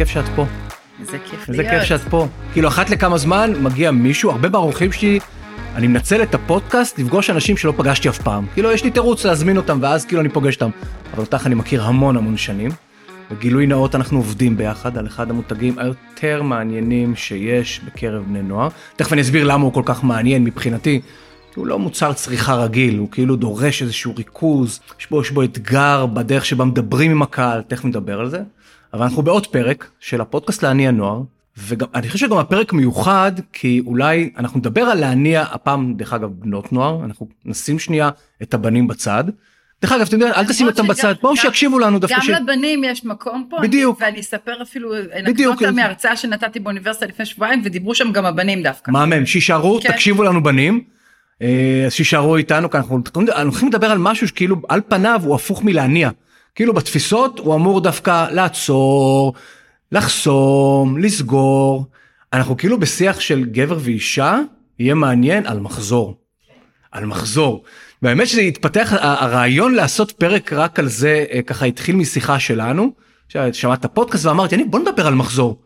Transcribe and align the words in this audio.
כיף 0.00 0.08
שאת 0.08 0.24
פה. 0.36 0.46
איזה 1.00 1.18
כיף 1.30 1.48
איזה 1.48 1.62
להיות. 1.62 1.74
כיף 1.74 1.82
שאת 1.82 2.00
פה. 2.00 2.26
כאילו, 2.52 2.68
אחת 2.68 2.90
לכמה 2.90 3.18
זמן 3.18 3.52
מגיע 3.62 3.90
מישהו, 3.90 4.30
הרבה 4.30 4.48
מהאורחים 4.48 4.92
שלי, 4.92 5.18
אני 5.74 5.86
מנצל 5.86 6.22
את 6.22 6.34
הפודקאסט 6.34 6.98
לפגוש 6.98 7.30
אנשים 7.30 7.56
שלא 7.56 7.72
פגשתי 7.76 8.08
אף 8.08 8.18
פעם. 8.18 8.46
כאילו, 8.54 8.72
יש 8.72 8.84
לי 8.84 8.90
תירוץ 8.90 9.26
להזמין 9.26 9.56
אותם, 9.56 9.78
ואז 9.82 10.04
כאילו 10.04 10.20
אני 10.20 10.28
פוגש 10.28 10.54
אותם. 10.54 10.70
אבל 11.12 11.20
אותך 11.20 11.46
אני 11.46 11.54
מכיר 11.54 11.82
המון 11.82 12.16
המון 12.16 12.36
שנים. 12.36 12.70
בגילוי 13.30 13.66
נאות 13.66 13.94
אנחנו 13.94 14.18
עובדים 14.18 14.56
ביחד 14.56 14.98
על 14.98 15.06
אחד 15.06 15.30
המותגים 15.30 15.78
היותר 15.78 16.42
מעניינים 16.42 17.16
שיש 17.16 17.80
בקרב 17.86 18.22
בני 18.28 18.42
נוער. 18.42 18.68
תכף 18.96 19.12
אני 19.12 19.20
אסביר 19.20 19.44
למה 19.44 19.64
הוא 19.64 19.72
כל 19.72 19.82
כך 19.84 20.04
מעניין 20.04 20.44
מבחינתי. 20.44 21.00
הוא 21.54 21.66
לא 21.66 21.78
מוצר 21.78 22.12
צריכה 22.12 22.54
רגיל, 22.54 22.98
הוא 22.98 23.08
כאילו 23.10 23.36
דורש 23.36 23.82
איזשהו 23.82 24.14
ריכוז, 24.16 24.80
יש 25.00 25.10
בו, 25.10 25.22
יש 25.22 25.30
בו 25.30 25.42
אתגר 25.42 26.06
בדרך 26.06 26.46
שבה 26.46 26.64
מדברים 26.64 27.10
עם 27.10 27.22
הקהל, 27.22 27.62
תכף 27.62 27.84
נדבר 27.84 28.20
על 28.20 28.30
זה. 28.30 28.42
אבל 28.94 29.02
אנחנו 29.02 29.22
בעוד 29.22 29.46
פרק 29.46 29.90
של 30.00 30.20
הפודקאסט 30.20 30.62
להניע 30.62 30.90
נוער, 30.90 31.20
ואני 31.56 32.08
חושב 32.08 32.26
שגם 32.26 32.38
הפרק 32.38 32.72
מיוחד, 32.72 33.32
כי 33.52 33.82
אולי 33.86 34.30
אנחנו 34.38 34.58
נדבר 34.58 34.82
על 34.82 35.00
להניע, 35.00 35.44
הפעם 35.50 35.94
דרך 35.94 36.12
אגב 36.12 36.30
בנות 36.32 36.72
נוער, 36.72 37.04
אנחנו 37.04 37.28
נשים 37.44 37.78
שנייה 37.78 38.10
את 38.42 38.54
הבנים 38.54 38.88
בצד. 38.88 39.24
דרך 39.82 39.92
אגב, 39.92 40.06
אתה 40.06 40.14
יודע, 40.14 40.32
אל 40.36 40.46
תשים 40.46 40.66
אותם 40.66 40.86
בצד, 40.86 41.14
בואו 41.22 41.36
שיקשיבו 41.36 41.78
לנו 41.78 41.98
דווקא. 41.98 42.16
גם 42.16 42.22
ש- 42.22 42.28
לבנים 42.28 42.84
יש 42.84 43.04
מקום 43.04 43.46
פה, 43.50 43.56
בדיוק. 43.62 43.98
ואני 44.00 44.20
אספר 44.20 44.62
אפילו. 44.62 44.94
אנקדוטה 45.18 45.70
מהרצאה 45.70 46.16
שנתתי 46.16 46.60
באוניברסיטה 46.60 47.06
לפני 47.06 47.26
שבועיים, 47.26 47.62
ודיברו 47.64 47.94
שם 47.94 48.12
גם 48.12 48.26
הבנים 48.26 48.62
דווקא. 48.62 48.90
מהמם, 48.90 49.26
שיישארו, 49.26 49.80
כן. 49.82 49.92
תקשיבו 49.92 50.22
לנו 50.22 50.42
בנים. 50.42 50.84
אה, 51.42 51.82
אז 51.86 51.92
שיישארו 51.92 52.36
איתנו, 52.36 52.70
כי 52.70 52.76
אנחנו 52.76 53.02
אנחנו 53.16 53.42
הולכים 53.42 53.68
לדבר 53.68 53.90
על 53.90 53.98
משהו 53.98 54.28
שכאילו 54.28 54.56
על 54.68 54.80
פניו 54.88 55.20
הוא 55.24 55.34
הפוך 55.34 55.64
מלהניע. 55.64 56.10
כאילו 56.60 56.74
בתפיסות 56.74 57.38
הוא 57.38 57.54
אמור 57.54 57.80
דווקא 57.80 58.30
לעצור, 58.30 59.34
לחסום, 59.92 60.98
לסגור. 60.98 61.86
אנחנו 62.32 62.56
כאילו 62.56 62.80
בשיח 62.80 63.20
של 63.20 63.44
גבר 63.44 63.78
ואישה, 63.80 64.38
יהיה 64.78 64.94
מעניין 64.94 65.46
על 65.46 65.60
מחזור. 65.60 66.14
על 66.92 67.06
מחזור. 67.06 67.64
והאמת 68.02 68.28
שזה 68.28 68.40
התפתח, 68.40 68.92
הרעיון 69.00 69.74
לעשות 69.74 70.12
פרק 70.12 70.52
רק 70.52 70.78
על 70.78 70.88
זה, 70.88 71.24
אה, 71.32 71.42
ככה 71.42 71.66
התחיל 71.66 71.96
משיחה 71.96 72.38
שלנו. 72.38 72.92
שמעת 73.52 73.86
פודקאסט 73.86 74.26
ואמרתי, 74.26 74.54
אני, 74.54 74.64
בוא 74.64 74.78
נדבר 74.78 75.06
על 75.06 75.14
מחזור. 75.14 75.62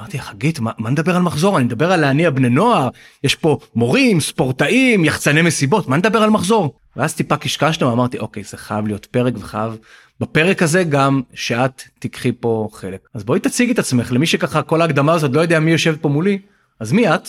אמרתי, 0.00 0.20
חגית, 0.20 0.60
מה, 0.60 0.70
מה 0.78 0.90
נדבר 0.90 1.16
על 1.16 1.22
מחזור? 1.22 1.56
אני 1.56 1.64
מדבר 1.64 1.92
על 1.92 2.00
להניע 2.00 2.30
בני 2.30 2.48
נוער, 2.48 2.88
יש 3.24 3.34
פה 3.34 3.58
מורים, 3.74 4.20
ספורטאים, 4.20 5.04
יחצני 5.04 5.42
מסיבות, 5.42 5.88
מה 5.88 5.96
נדבר 5.96 6.22
על 6.22 6.30
מחזור? 6.30 6.74
ואז 6.96 7.14
טיפה 7.14 7.36
קשקשנו, 7.36 7.92
אמרתי, 7.92 8.18
אוקיי, 8.18 8.44
זה 8.44 8.56
חייב 8.56 8.86
להיות 8.86 9.06
פרק 9.06 9.34
וחייב 9.38 9.76
בפרק 10.20 10.62
הזה 10.62 10.84
גם 10.84 11.22
שאת 11.34 11.82
תיקחי 11.98 12.32
פה 12.32 12.68
חלק. 12.72 13.08
אז 13.14 13.24
בואי 13.24 13.40
תציגי 13.40 13.72
את 13.72 13.78
עצמך, 13.78 14.12
למי 14.12 14.26
שככה 14.26 14.62
כל 14.62 14.80
ההקדמה 14.80 15.12
הזאת 15.12 15.30
לא 15.34 15.40
יודע 15.40 15.60
מי 15.60 15.70
יושב 15.70 15.96
פה 16.00 16.08
מולי, 16.08 16.38
אז 16.80 16.92
מי 16.92 17.14
את? 17.14 17.28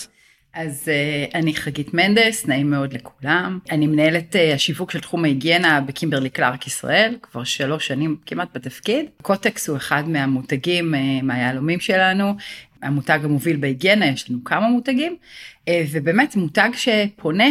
אז 0.54 0.88
uh, 0.88 1.34
אני 1.34 1.54
חגית 1.54 1.94
מנדס, 1.94 2.46
נעים 2.46 2.70
מאוד 2.70 2.92
לכולם. 2.92 3.58
אני 3.70 3.86
מנהלת 3.86 4.36
uh, 4.36 4.54
השיווק 4.54 4.90
של 4.90 5.00
תחום 5.00 5.24
ההיגיינה 5.24 5.80
בקימברלי 5.80 6.30
קלארק 6.30 6.66
ישראל, 6.66 7.16
כבר 7.22 7.44
שלוש 7.44 7.86
שנים 7.86 8.16
כמעט 8.26 8.48
בתפקיד. 8.54 9.06
קוטקס 9.22 9.68
הוא 9.68 9.76
אחד 9.76 10.08
מהמותגים, 10.08 10.94
uh, 10.94 11.24
מהיהלומים 11.24 11.80
שלנו, 11.80 12.34
המותג 12.82 13.20
המוביל 13.24 13.56
בהיגיינה, 13.56 14.06
יש 14.06 14.30
לנו 14.30 14.44
כמה 14.44 14.68
מותגים, 14.68 15.16
ובאמת 15.92 16.36
מותג 16.36 16.70
שפונה. 16.74 17.44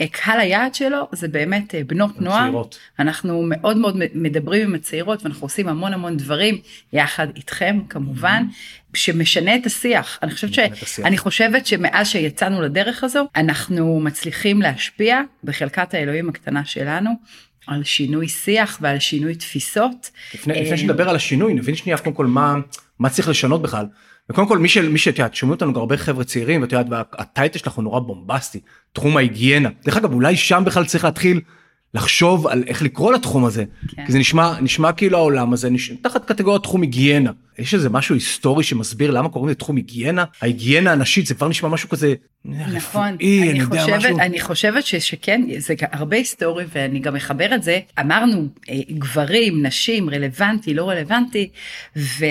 אה, 0.00 0.06
קהל 0.10 0.40
היעד 0.40 0.74
שלו 0.74 1.08
זה 1.12 1.28
באמת 1.28 1.74
אה, 1.74 1.84
בנות 1.86 2.20
נוער, 2.20 2.40
הצעירות. 2.40 2.78
אנחנו 2.98 3.42
מאוד 3.46 3.76
מאוד 3.76 3.96
מדברים 4.14 4.68
עם 4.68 4.74
הצעירות 4.74 5.22
ואנחנו 5.22 5.44
עושים 5.44 5.68
המון 5.68 5.92
המון 5.92 6.16
דברים 6.16 6.58
יחד 6.92 7.26
איתכם 7.36 7.80
כמובן, 7.88 8.44
שמשנה 8.94 9.56
את 9.56 9.66
השיח. 9.66 10.18
אני 10.22 10.30
חושבת, 10.30 10.54
ש... 10.54 10.58
השיח. 10.58 11.06
אני 11.06 11.18
חושבת 11.18 11.66
שמאז 11.66 12.08
שיצאנו 12.08 12.62
לדרך 12.62 13.04
הזו 13.04 13.28
אנחנו 13.36 14.00
מצליחים 14.00 14.62
להשפיע 14.62 15.20
בחלקת 15.44 15.94
האלוהים 15.94 16.28
הקטנה 16.28 16.64
שלנו 16.64 17.10
על 17.66 17.84
שינוי 17.84 18.28
שיח 18.28 18.78
ועל 18.80 18.98
שינוי 18.98 19.34
תפיסות. 19.34 20.10
לפני, 20.34 20.54
אה, 20.54 20.62
לפני 20.62 20.78
שנדבר 20.78 21.08
על 21.08 21.16
השינוי, 21.16 21.54
נבין 21.54 21.74
שנייה 21.74 21.98
קודם 21.98 22.16
כל 22.16 22.26
מה, 22.26 22.54
מה 22.98 23.10
צריך 23.10 23.28
לשנות 23.28 23.62
בכלל. 23.62 23.86
וקודם 24.30 24.48
כל 24.48 24.58
מי 24.58 24.98
שאת 24.98 25.18
יודעת 25.18 25.34
שומעים 25.34 25.54
אותנו 25.54 25.78
הרבה 25.78 25.96
חבר'ה 25.96 26.24
צעירים 26.24 26.62
ואת 26.62 26.72
יודעת 26.72 27.06
והטייטל 27.12 27.58
שלך 27.58 27.72
הוא 27.72 27.84
נורא 27.84 28.00
בומבסטי 28.00 28.60
תחום 28.94 29.16
ההיגיינה 29.16 29.68
דרך 29.84 29.96
אגב 29.96 30.12
אולי 30.12 30.36
שם 30.36 30.62
בכלל 30.66 30.84
צריך 30.84 31.04
להתחיל 31.04 31.40
לחשוב 31.94 32.46
על 32.46 32.64
איך 32.66 32.82
לקרוא 32.82 33.12
לתחום 33.12 33.44
הזה 33.44 33.64
כן. 33.88 34.06
כי 34.06 34.12
זה 34.12 34.18
נשמע 34.18 34.60
נשמע 34.60 34.92
כאילו 34.92 35.18
העולם 35.18 35.52
הזה 35.52 35.70
נש... 35.70 35.92
תחת 36.02 36.24
קטגוריית 36.24 36.62
תחום 36.62 36.82
היגיינה 36.82 37.30
יש 37.58 37.74
איזה 37.74 37.90
משהו 37.90 38.14
היסטורי 38.14 38.64
שמסביר 38.64 39.10
למה 39.10 39.28
קוראים 39.28 39.48
לזה 39.48 39.58
תחום 39.58 39.76
היגיינה 39.76 40.24
ההיגיינה 40.42 40.92
הנשית 40.92 41.26
זה 41.26 41.34
כבר 41.34 41.48
נשמע 41.48 41.68
משהו 41.68 41.88
כזה 41.88 42.14
נכון, 42.44 42.76
רפואי, 42.76 43.08
אני, 43.08 43.50
אני 43.50 43.58
יודע 43.58 43.80
חושבת, 43.80 43.96
משהו 43.96 44.18
אני 44.18 44.40
חושבת 44.40 44.86
ש, 44.86 44.94
שכן, 44.94 45.42
זה 45.58 45.74
הרבה 45.92 46.16
היסטורי 46.16 46.64
ואני 46.72 46.98
גם 46.98 47.16
אחבר 47.16 47.54
את 47.54 47.62
זה. 47.62 47.80
אמרנו 48.00 48.48
אה, 48.70 48.74
גברים, 48.90 49.66
נשים, 49.66 50.10
רלוונטי, 50.10 50.74
לא 50.74 50.90
רלוונטי, 50.90 51.48
ו, 51.96 52.24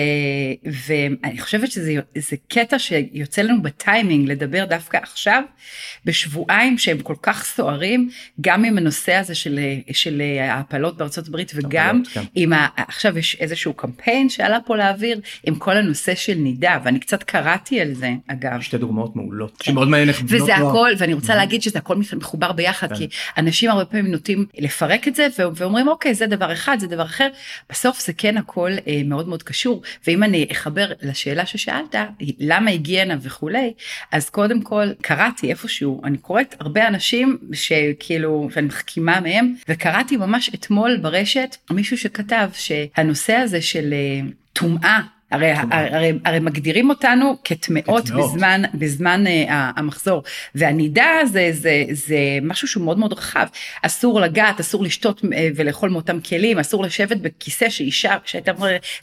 ואני 0.86 1.40
חושבת 1.40 1.70
שזה 1.70 1.94
זה 2.18 2.36
קטע 2.48 2.78
שיוצא 2.78 3.42
לנו 3.42 3.62
בטיימינג 3.62 4.28
לדבר 4.28 4.64
דווקא 4.64 4.96
עכשיו, 4.96 5.42
בשבועיים 6.04 6.78
שהם 6.78 6.98
כל 6.98 7.16
כך 7.22 7.44
סוערים, 7.44 8.10
גם 8.40 8.64
עם 8.64 8.78
הנושא 8.78 9.14
הזה 9.14 9.34
של, 9.34 9.60
של 9.92 10.22
ההפלות 10.40 10.96
בארצות 10.96 11.28
הברית 11.28 11.52
וגם 11.54 12.02
הפלות, 12.08 12.08
כן. 12.14 12.22
עם 12.34 12.52
ה... 12.52 12.68
עכשיו 12.76 13.18
יש 13.18 13.36
איזשהו 13.40 13.74
קמפיין 13.74 14.28
שעלה 14.28 14.58
פה 14.66 14.76
לאוויר 14.76 15.13
עם 15.46 15.54
כל 15.54 15.76
הנושא 15.76 16.14
של 16.14 16.34
נידה, 16.34 16.78
ואני 16.84 17.00
קצת 17.00 17.22
קראתי 17.22 17.80
על 17.80 17.94
זה 17.94 18.10
אגב. 18.26 18.60
שתי 18.60 18.78
דוגמאות 18.78 19.16
מעולות 19.16 19.62
שמאוד 19.62 19.88
מעניין 19.88 20.08
איך 20.08 20.20
בנות 20.22 20.42
וזה 20.42 20.56
נוער- 20.58 20.68
הכל 20.70 20.90
ואני 20.98 21.14
רוצה 21.14 21.34
להגיד 21.34 21.62
שזה 21.62 21.78
הכל 21.78 21.96
מחובר 22.16 22.52
ביחד 22.52 22.88
כן. 22.88 22.94
כי 22.94 23.08
אנשים 23.38 23.70
הרבה 23.70 23.84
פעמים 23.84 24.06
נוטים 24.10 24.46
לפרק 24.58 25.08
את 25.08 25.14
זה 25.14 25.26
ואומרים 25.56 25.88
אוקיי 25.88 26.14
זה 26.14 26.26
דבר 26.26 26.52
אחד 26.52 26.76
זה 26.80 26.86
דבר 26.86 27.02
אחר. 27.02 27.28
בסוף 27.70 28.06
זה 28.06 28.12
כן 28.12 28.36
הכל 28.36 28.70
אה, 28.86 29.00
מאוד 29.04 29.28
מאוד 29.28 29.42
קשור. 29.42 29.82
ואם 30.06 30.22
אני 30.22 30.46
אחבר 30.52 30.92
לשאלה 31.02 31.46
ששאלת 31.46 31.94
למה 32.38 32.70
היגיינה 32.70 33.14
וכולי 33.22 33.72
אז 34.12 34.30
קודם 34.30 34.62
כל 34.62 34.86
קראתי 35.00 35.50
איפשהו 35.50 36.00
אני 36.04 36.18
קוראת 36.18 36.54
הרבה 36.60 36.88
אנשים 36.88 37.38
שכאילו 37.52 38.48
ואני 38.56 38.66
מחכימה 38.66 39.20
מהם 39.20 39.54
וקראתי 39.68 40.16
ממש 40.16 40.50
אתמול 40.54 40.96
ברשת 40.96 41.56
מישהו 41.70 41.98
שכתב 41.98 42.48
שהנושא 42.54 43.32
הזה 43.32 43.62
של 43.62 43.94
אה, 44.56 44.60
טומאה. 44.62 45.00
הרי, 45.34 45.52
הרי, 45.70 46.12
הרי 46.24 46.40
מגדירים 46.40 46.90
אותנו 46.90 47.36
כטמאות. 47.44 48.10
בזמן, 48.10 48.62
בזמן 48.74 49.24
uh, 49.26 49.50
המחזור. 49.50 50.22
והנידה 50.54 51.06
זה, 51.26 51.48
זה, 51.52 51.84
זה 51.90 52.16
משהו 52.42 52.68
שהוא 52.68 52.84
מאוד 52.84 52.98
מאוד 52.98 53.12
רחב. 53.12 53.46
אסור 53.82 54.20
לגעת 54.20 54.60
אסור 54.60 54.84
לשתות 54.84 55.20
uh, 55.20 55.26
ולאכול 55.56 55.90
מאותם 55.90 56.20
כלים 56.20 56.58
אסור 56.58 56.82
לשבת 56.82 57.16
בכיסא 57.16 57.68
שאישה 57.68 58.16
שהייתה 58.24 58.52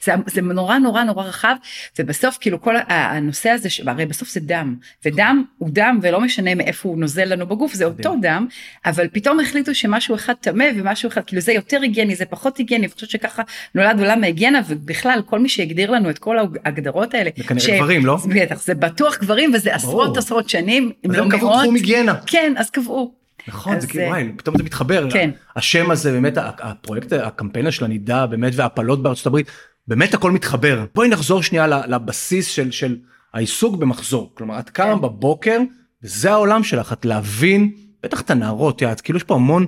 זה, 0.02 0.14
זה 0.26 0.42
נורא 0.42 0.78
נורא 0.78 1.04
נורא 1.04 1.24
רחב. 1.24 1.56
ובסוף 2.00 2.38
כאילו 2.42 2.62
כל 2.62 2.76
הנושא 2.88 3.50
הזה 3.50 3.70
הרי 3.88 4.06
בסוף 4.06 4.30
זה 4.30 4.40
דם. 4.40 4.76
ודם 5.06 5.44
הוא 5.58 5.70
דם 5.72 6.00
ולא 6.02 6.22
משנה 6.22 6.56
מאיפה 6.56 6.90
הוא 6.90 6.98
נוזל 6.98 7.26
לנו 7.26 7.48
בגוף 7.48 7.74
זה 7.74 7.86
אותו 7.86 8.16
דם. 8.22 8.48
אבל 8.86 9.08
פתאום 9.12 9.40
החליטו 9.40 9.76
שמשהו 9.76 10.16
אחד 10.16 10.34
טמא 10.34 10.66
ומשהו 10.76 11.10
אחד 11.10 11.22
כאילו 11.26 11.42
זה 11.42 11.54
יותר 11.54 11.82
היגייני 11.82 12.16
זה 12.16 12.26
פחות 12.26 12.58
היגייני 12.58 12.86
אני 12.86 12.94
חושבת 12.94 13.10
שככה 13.10 13.44
נולד 13.76 14.00
עולם 14.00 14.24
ההיגיינה 14.24 14.62
ובכלל 14.68 15.22
כל 15.26 15.40
מי 15.40 15.50
שהגדיר 15.50 15.92
לנו 15.92 16.10
את 16.10 16.20
כל 16.22 16.38
ההגדרות 16.66 17.14
האלה. 17.14 17.30
זה 17.38 17.44
כנראה 17.44 17.78
גברים, 17.78 18.06
לא? 18.06 18.18
בטח 18.36 18.64
זה 18.64 18.76
בטוח 18.76 19.18
גברים 19.18 19.52
וזה 19.54 19.76
עשרות 19.76 20.06
ברור. 20.06 20.18
עשרות 20.18 20.50
שנים 20.50 20.92
אם 21.06 21.12
אז 21.12 21.18
לא 21.18 21.24
הם 21.24 21.30
קבעו 21.30 21.50
מאות. 21.50 21.62
תחום 21.62 21.76
היגיינה. 21.76 22.16
כן 22.26 22.54
אז 22.58 22.70
קבעו. 22.70 23.14
נכון, 23.48 23.76
אז, 23.76 23.82
זה 23.82 23.88
כאילו, 23.88 24.04
אה, 24.04 24.10
וואי, 24.10 24.32
פתאום 24.38 24.58
זה 24.58 24.64
מתחבר. 24.64 25.08
כן. 25.12 25.30
השם 25.56 25.92
הזה, 25.92 26.12
באמת, 26.12 26.34
הפרויקט, 26.38 27.14
הקמפיין 27.14 27.72
של 27.72 27.86
הנידה, 27.86 28.28
באמת, 28.28 28.54
והפלות 28.56 29.04
בארצות 29.04 29.28
הברית, 29.28 29.52
באמת 29.88 30.14
הכל 30.14 30.32
מתחבר. 30.32 30.86
בואי 30.96 31.10
נחזור 31.10 31.44
שנייה 31.44 31.68
לבסיס 31.68 32.48
של, 32.48 32.72
של 32.72 32.98
העיסוק 33.34 33.76
במחזור. 33.76 34.32
כלומר, 34.34 34.60
את 34.60 34.70
קמה 34.70 34.96
כן. 34.96 35.02
בבוקר, 35.02 35.60
וזה 36.04 36.32
העולם 36.32 36.64
שלך, 36.64 36.94
את 36.94 37.06
להבין, 37.06 37.72
בטח 38.04 38.22
את 38.22 38.32
הנערות, 38.32 38.84
את 38.84 39.02
כאילו 39.02 39.18
יש 39.18 39.24
פה 39.24 39.36
המון, 39.36 39.66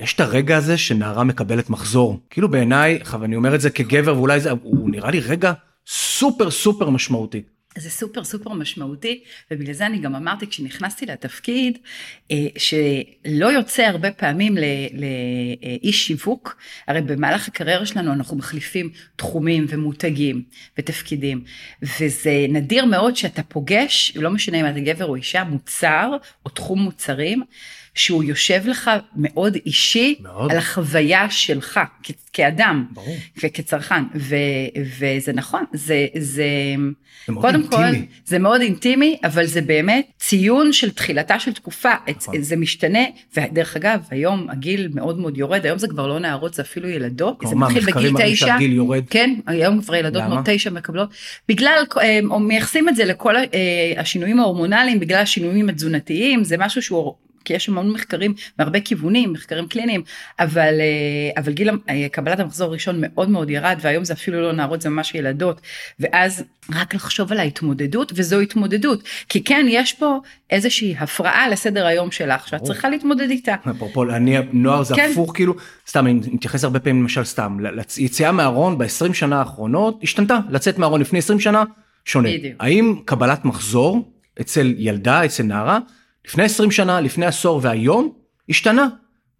יש 0.00 0.14
את 0.14 0.20
הרגע 0.20 0.56
הזה 0.56 0.78
שנערה 0.78 1.24
מקבלת 1.24 1.70
מחזור. 1.70 2.20
כאילו 2.30 2.48
בעיניי, 2.48 2.98
אני 3.22 3.36
אומר 3.36 3.54
את 3.54 3.60
זה 3.60 3.70
כגבר, 3.70 4.16
ואולי 4.16 4.40
זה, 4.40 4.50
הוא 4.62 4.90
נראה 4.90 5.10
לי 5.10 5.20
רגע 5.20 5.52
סופר 5.86 6.50
סופר 6.50 6.90
משמעותי. 6.90 7.42
זה 7.78 7.90
סופר 7.90 8.24
סופר 8.24 8.52
משמעותי 8.52 9.24
ובגלל 9.50 9.74
זה 9.74 9.86
אני 9.86 9.98
גם 9.98 10.14
אמרתי 10.14 10.46
כשנכנסתי 10.46 11.06
לתפקיד 11.06 11.78
אה, 12.30 12.46
שלא 12.56 13.46
יוצא 13.46 13.82
הרבה 13.82 14.10
פעמים 14.10 14.56
לאיש 14.92 16.06
שיווק 16.06 16.56
הרי 16.88 17.00
במהלך 17.00 17.48
הקריירה 17.48 17.86
שלנו 17.86 18.12
אנחנו 18.12 18.36
מחליפים 18.36 18.90
תחומים 19.16 19.66
ומותגים 19.68 20.42
ותפקידים 20.78 21.44
וזה 21.82 22.46
נדיר 22.48 22.84
מאוד 22.84 23.16
שאתה 23.16 23.42
פוגש 23.42 24.12
לא 24.16 24.30
משנה 24.30 24.60
אם 24.60 24.66
אתה 24.66 24.80
גבר 24.80 25.04
או 25.06 25.16
אישה 25.16 25.44
מוצר 25.44 26.10
או 26.46 26.50
תחום 26.50 26.78
מוצרים 26.78 27.42
שהוא 27.94 28.24
יושב 28.24 28.62
לך 28.64 28.90
מאוד 29.16 29.56
אישי 29.66 30.14
מאוד. 30.20 30.50
על 30.52 30.58
החוויה 30.58 31.30
שלך 31.30 31.80
כ- 32.02 32.10
כאדם 32.32 32.86
ברור. 32.90 33.16
וכצרכן, 33.42 34.02
ו, 34.14 34.36
וזה 34.98 35.32
נכון, 35.32 35.64
זה, 35.72 36.06
זה, 36.18 36.44
זה 37.26 37.32
מאוד 37.32 37.44
קודם 37.46 37.66
כל, 37.68 37.84
אינטימי. 37.84 38.06
זה 38.24 38.38
מאוד 38.38 38.60
אינטימי, 38.60 39.18
אבל 39.24 39.46
זה 39.46 39.60
באמת 39.60 40.10
ציון 40.18 40.72
של 40.72 40.90
תחילתה 40.90 41.38
של 41.38 41.52
תקופה, 41.52 41.90
נכון. 42.08 42.42
זה 42.42 42.56
משתנה, 42.56 42.98
ודרך 43.36 43.76
אגב, 43.76 44.00
היום 44.10 44.46
הגיל 44.50 44.88
מאוד 44.94 45.18
מאוד 45.18 45.38
יורד, 45.38 45.66
היום 45.66 45.78
זה 45.78 45.88
כבר 45.88 46.06
לא 46.06 46.18
נערות, 46.18 46.54
זה 46.54 46.62
אפילו 46.62 46.88
ילדות, 46.88 47.42
זה 47.48 47.54
מה, 47.54 47.66
מתחיל 47.68 47.84
בגיל 47.92 48.12
תשע. 48.18 48.46
כן, 49.10 49.34
היום 49.46 49.82
כבר 49.82 49.94
ילדות? 49.94 50.22
בנות 50.22 50.38
תשע 50.44 50.70
מקבלות, 50.70 51.08
בגלל, 51.48 51.84
אה, 52.00 52.20
מייחסים 52.40 52.88
את 52.88 52.96
זה 52.96 53.04
לכל 53.04 53.36
אה, 53.36 53.44
השינויים 53.96 54.40
ההורמונליים, 54.40 55.00
בגלל 55.00 55.22
השינויים 55.22 55.68
התזונתיים, 55.68 56.44
זה 56.44 56.56
משהו 56.58 56.82
שהוא... 56.82 57.14
כי 57.44 57.54
יש 57.54 57.68
המון 57.68 57.90
מחקרים 57.90 58.34
מהרבה 58.58 58.80
כיוונים, 58.80 59.32
מחקרים 59.32 59.68
קליניים, 59.68 60.02
אבל, 60.40 60.80
אה, 60.80 61.42
אבל 61.42 61.52
גיל 61.52 61.70
אה, 61.70 62.06
קבלת 62.12 62.40
המחזור 62.40 62.68
הראשון 62.68 62.96
מאוד 62.98 63.28
מאוד 63.28 63.50
ירד, 63.50 63.78
והיום 63.80 64.04
זה 64.04 64.12
אפילו 64.12 64.42
לא 64.42 64.52
נערות, 64.52 64.80
זה 64.82 64.88
ממש 64.88 65.14
ילדות, 65.14 65.60
ואז 66.00 66.44
רק 66.74 66.94
לחשוב 66.94 67.32
על 67.32 67.38
ההתמודדות, 67.38 68.12
וזו 68.14 68.40
התמודדות, 68.40 69.02
כי 69.28 69.44
כן, 69.44 69.66
יש 69.68 69.92
פה 69.92 70.20
איזושהי 70.50 70.94
הפרעה 70.98 71.48
לסדר 71.48 71.86
היום 71.86 72.10
שלך, 72.10 72.48
שאת. 72.48 72.62
צריכה 72.62 72.88
להתמודד 72.88 73.30
איתה. 73.30 73.54
אפרופו 73.70 74.10
אני 74.10 74.36
נוער 74.52 74.82
זה 74.82 74.94
כן. 74.94 75.08
הפוך 75.12 75.32
כאילו 75.34 75.54
סתם 75.88 76.06
אני 76.06 76.20
מתייחס 76.32 76.64
הרבה 76.64 76.80
פעמים 76.80 77.02
למשל 77.02 77.24
סתם 77.24 77.58
ליציאה 77.60 78.32
מהארון 78.32 78.78
ב-20 78.78 79.14
שנה 79.14 79.38
האחרונות 79.38 80.00
השתנתה 80.02 80.38
לצאת 80.50 80.78
מהארון 80.78 81.00
לפני 81.00 81.18
20 81.18 81.40
שנה 81.40 81.64
שונה 82.04 82.28
בדיוק. 82.28 82.54
האם 82.60 82.94
קבלת 83.04 83.44
מחזור 83.44 84.12
אצל 84.40 84.74
ילדה 84.78 85.24
אצל 85.24 85.42
נערה 85.42 85.78
לפני 86.26 86.42
20 86.44 86.70
שנה 86.70 87.00
לפני 87.00 87.26
עשור 87.26 87.60
והיום 87.62 88.12
השתנה. 88.48 88.88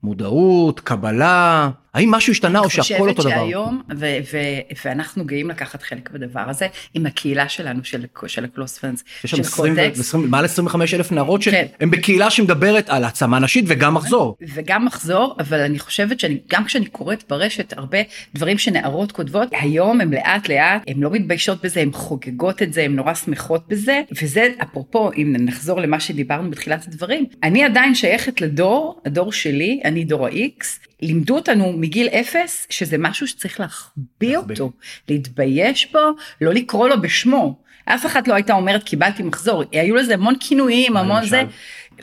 מודעות 0.03 0.81
קבלה 0.81 1.71
האם 1.95 2.11
משהו 2.11 2.33
השתנה 2.33 2.59
או 2.59 2.71
שהכל 2.71 3.09
אותו 3.09 3.23
אני 3.23 3.31
דבר. 3.31 3.41
חושבת 3.41 3.45
שהיום, 3.45 3.83
ו- 3.97 4.19
ו- 4.33 4.75
ואנחנו 4.85 5.25
גאים 5.25 5.49
לקחת 5.51 5.83
חלק 5.83 6.11
בדבר 6.11 6.41
הזה, 6.41 6.67
עם 6.95 7.07
הקהילה 7.07 7.49
שלנו, 7.49 7.85
של, 7.85 8.05
של 8.27 8.45
הקלוס 8.45 8.79
פרנס, 8.79 9.05
יש 9.25 9.31
שם 9.31 9.37
של 9.37 9.43
20, 9.43 9.75
קורטקס. 9.75 10.01
20, 10.01 10.31
מעל 10.31 10.45
25 10.45 10.95
אלף 10.95 11.13
נערות 11.13 11.45
כן. 11.45 11.51
שהן 11.51 11.91
בקהילה 11.91 12.31
שמדברת 12.31 12.89
על 12.89 13.05
העצמה 13.05 13.39
נשית 13.39 13.65
וגם 13.69 13.95
מחזור. 13.95 14.37
וגם 14.55 14.85
מחזור, 14.85 15.37
אבל 15.39 15.61
אני 15.61 15.79
חושבת 15.79 16.21
שאני, 16.21 16.39
גם 16.53 16.65
כשאני 16.65 16.87
קוראת 16.87 17.25
ברשת 17.29 17.75
הרבה 17.77 17.99
דברים 18.35 18.59
שנערות 18.59 19.13
כותבות, 19.13 19.49
היום 19.61 20.01
הן 20.01 20.15
לאט 20.15 20.49
לאט, 20.49 20.83
הן 20.87 21.01
לא 21.01 21.11
מתביישות 21.11 21.65
בזה, 21.65 21.81
הן 21.81 21.93
חוגגות 21.93 22.63
את 22.63 22.73
זה, 22.73 22.83
הן 22.83 22.97
נורא 22.97 23.15
שמחות 23.15 23.69
בזה, 23.69 24.01
וזה 24.23 24.49
אפרופו, 24.63 25.11
אם 25.17 25.37
נחזור 25.39 25.81
למה 25.81 26.01
שדיברנו 26.01 26.51
בתחילת 26.51 26.85
הדברים, 26.89 27.27
אני 27.43 27.65
עדיין 27.65 27.95
שייכת 27.95 28.41
לדור, 28.41 29.01
הדור 29.07 29.33
שלי, 29.33 29.81
אני 29.85 30.05
דור 30.05 30.27
ה-X, 30.27 30.65
לימדו 31.03 31.35
אותנו 31.35 31.73
מגיל 31.73 32.09
אפס 32.09 32.67
שזה 32.71 32.99
משהו 32.99 33.27
שצריך 33.27 33.61
להחביא. 33.61 34.37
אותו, 34.37 34.73
להתבייש 35.09 35.93
בו, 35.93 35.99
לא 36.41 36.53
לקרוא 36.55 36.89
לו 36.89 37.01
בשמו. 37.03 37.63
אף 37.85 38.07
אחת 38.07 38.29
לא 38.29 38.35
הייתה 38.35 38.53
אומרת 38.53 38.83
קיבלתי 38.83 39.23
מחזור, 39.23 39.65
היו 39.73 39.95
לזה 39.95 40.15
המון 40.15 40.35
כינויים, 40.41 40.97
המון? 40.97 41.27
זה. 41.27 41.43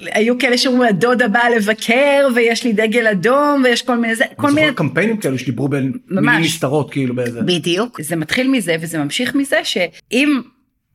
היו 0.01 0.40
כאלה 0.40 0.57
שאומרים 0.57 0.90
הדודה 0.90 1.28
באה 1.28 1.50
לבקר 1.50 2.28
ויש 2.36 2.63
לי 2.63 2.74
דגל 2.74 3.07
אדום 3.07 3.62
ויש 3.63 3.81
כל 3.81 3.98
מיני 3.98 4.16
זה, 4.16 4.25
כל 4.36 4.51
מיני, 4.51 4.74
קמפיינים 4.75 5.18
כאלו 5.18 5.40
שדיברו 5.40 5.68
בין. 5.68 5.94
מילים 6.07 6.42
נסתרות 6.42 6.92
כאילו 6.92 7.16
באיזה. 7.16 7.42
בדיוק, 7.42 8.01
זה 8.01 8.16
מתחיל 8.16 8.51
מזה 8.51 8.75
וזה 8.81 8.98
ממשיך 8.98 9.36
מזה 9.36 9.60
שאם 9.63 10.42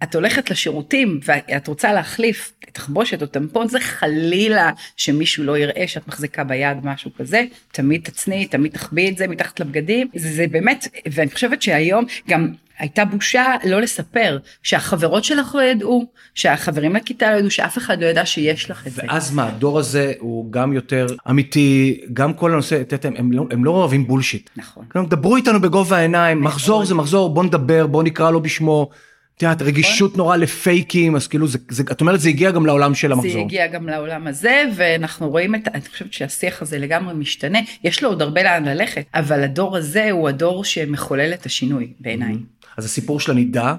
את 0.03 0.15
הולכת 0.15 0.51
לשירותים 0.51 1.21
ואת 1.25 1.69
רוצה 1.69 1.93
להחליף 1.93 2.53
תחבושת 2.75 3.23
או 3.23 3.27
טמפון 3.27 3.69
זה 3.69 3.81
חלילה 3.81 4.71
שמישהו 4.97 5.45
לא 5.45 5.59
יראה 5.59 5.85
שאת 5.87 6.09
מחזיקה 6.09 6.45
ביד 6.45 6.79
משהו 6.83 7.11
כזה 7.19 7.45
תמיד 7.73 8.01
תצניעי 8.05 8.47
תמיד 8.47 8.73
תחביא 8.73 9.11
את 9.11 9.17
זה 9.17 9.27
מתחת 9.27 9.61
לבגדים 9.61 10.09
זה, 10.15 10.33
זה 10.33 10.47
באמת 10.51 10.89
ואני 11.13 11.31
חושבת 11.31 11.63
שהיום 11.63 12.05
גם 12.29 12.53
הייתה 12.79 13.05
בושה 13.05 13.45
לא 13.65 13.81
לספר 13.81 14.39
שהחברות 14.63 15.25
שלך 15.25 15.55
לא 15.55 15.63
ידעו 15.63 16.07
שהחברים 16.35 16.97
לכיתה 16.97 17.33
לא 17.33 17.37
ידעו 17.37 17.51
שאף 17.51 17.79
אחד 17.79 18.01
לא 18.01 18.07
ידע 18.07 18.27
שיש 18.27 18.71
לך 18.71 18.87
את 18.87 18.93
זה. 18.93 19.03
ואז 19.09 19.35
מה 19.35 19.49
הדור 19.49 19.79
הזה 19.79 20.13
הוא 20.19 20.53
גם 20.53 20.73
יותר 20.73 21.07
אמיתי 21.31 22.01
גם 22.13 22.35
כל 22.35 22.53
הנושא 22.53 22.81
את 22.81 22.93
יודעת, 22.93 23.19
הם 23.19 23.33
לא 23.33 23.47
הם 23.51 23.65
לא 23.65 23.71
אוהבים 23.71 24.07
בולשיט. 24.07 24.51
נכון. 24.57 24.85
דברו 25.09 25.37
איתנו 25.37 25.61
בגובה 25.61 25.97
העיניים 25.97 26.45
מחזור 26.45 26.85
זה 26.85 26.95
מחזור 26.95 27.35
בוא 27.35 27.45
נדבר 27.45 27.87
בוא 27.87 28.03
נקרא 28.03 28.31
לו 28.31 28.41
בשמו. 28.43 28.91
את 29.37 29.43
יודעת 29.43 29.63
רגישות 29.63 30.17
נורא 30.17 30.37
לפייקים 30.37 31.17
אז 31.17 31.27
כאילו 31.27 31.47
זה, 31.47 31.59
זה 31.69 31.83
את 31.93 32.01
אומרת 32.01 32.21
זה 32.21 32.29
הגיע 32.29 32.51
גם 32.51 32.67
לעולם 32.67 32.95
של 32.95 33.09
זה 33.09 33.15
המחזור. 33.15 33.45
הגיע 33.45 33.67
גם 33.67 33.89
לעולם 33.89 34.27
הזה 34.27 34.65
ואנחנו 34.77 35.31
רואים 35.31 35.55
את 35.55 35.69
אני 35.75 35.81
חושבת 35.91 36.13
שהשיח 36.13 36.63
הזה 36.63 36.79
לגמרי 36.79 37.15
משתנה 37.15 37.59
יש 37.85 38.03
לו 38.03 38.09
עוד 38.09 38.23
הרבה 38.23 38.43
לאן 38.43 38.65
ללכת 38.65 39.07
אבל 39.15 39.45
הדור 39.45 39.77
הזה 39.77 40.11
הוא 40.11 40.29
הדור 40.29 40.65
שמחולל 40.65 41.35
את 41.35 41.47
השינוי 41.47 41.93
בעיניי. 42.01 42.35
אז 42.77 42.85
הסיפור 42.85 43.21
של 43.21 43.33
הנידה 43.33 43.75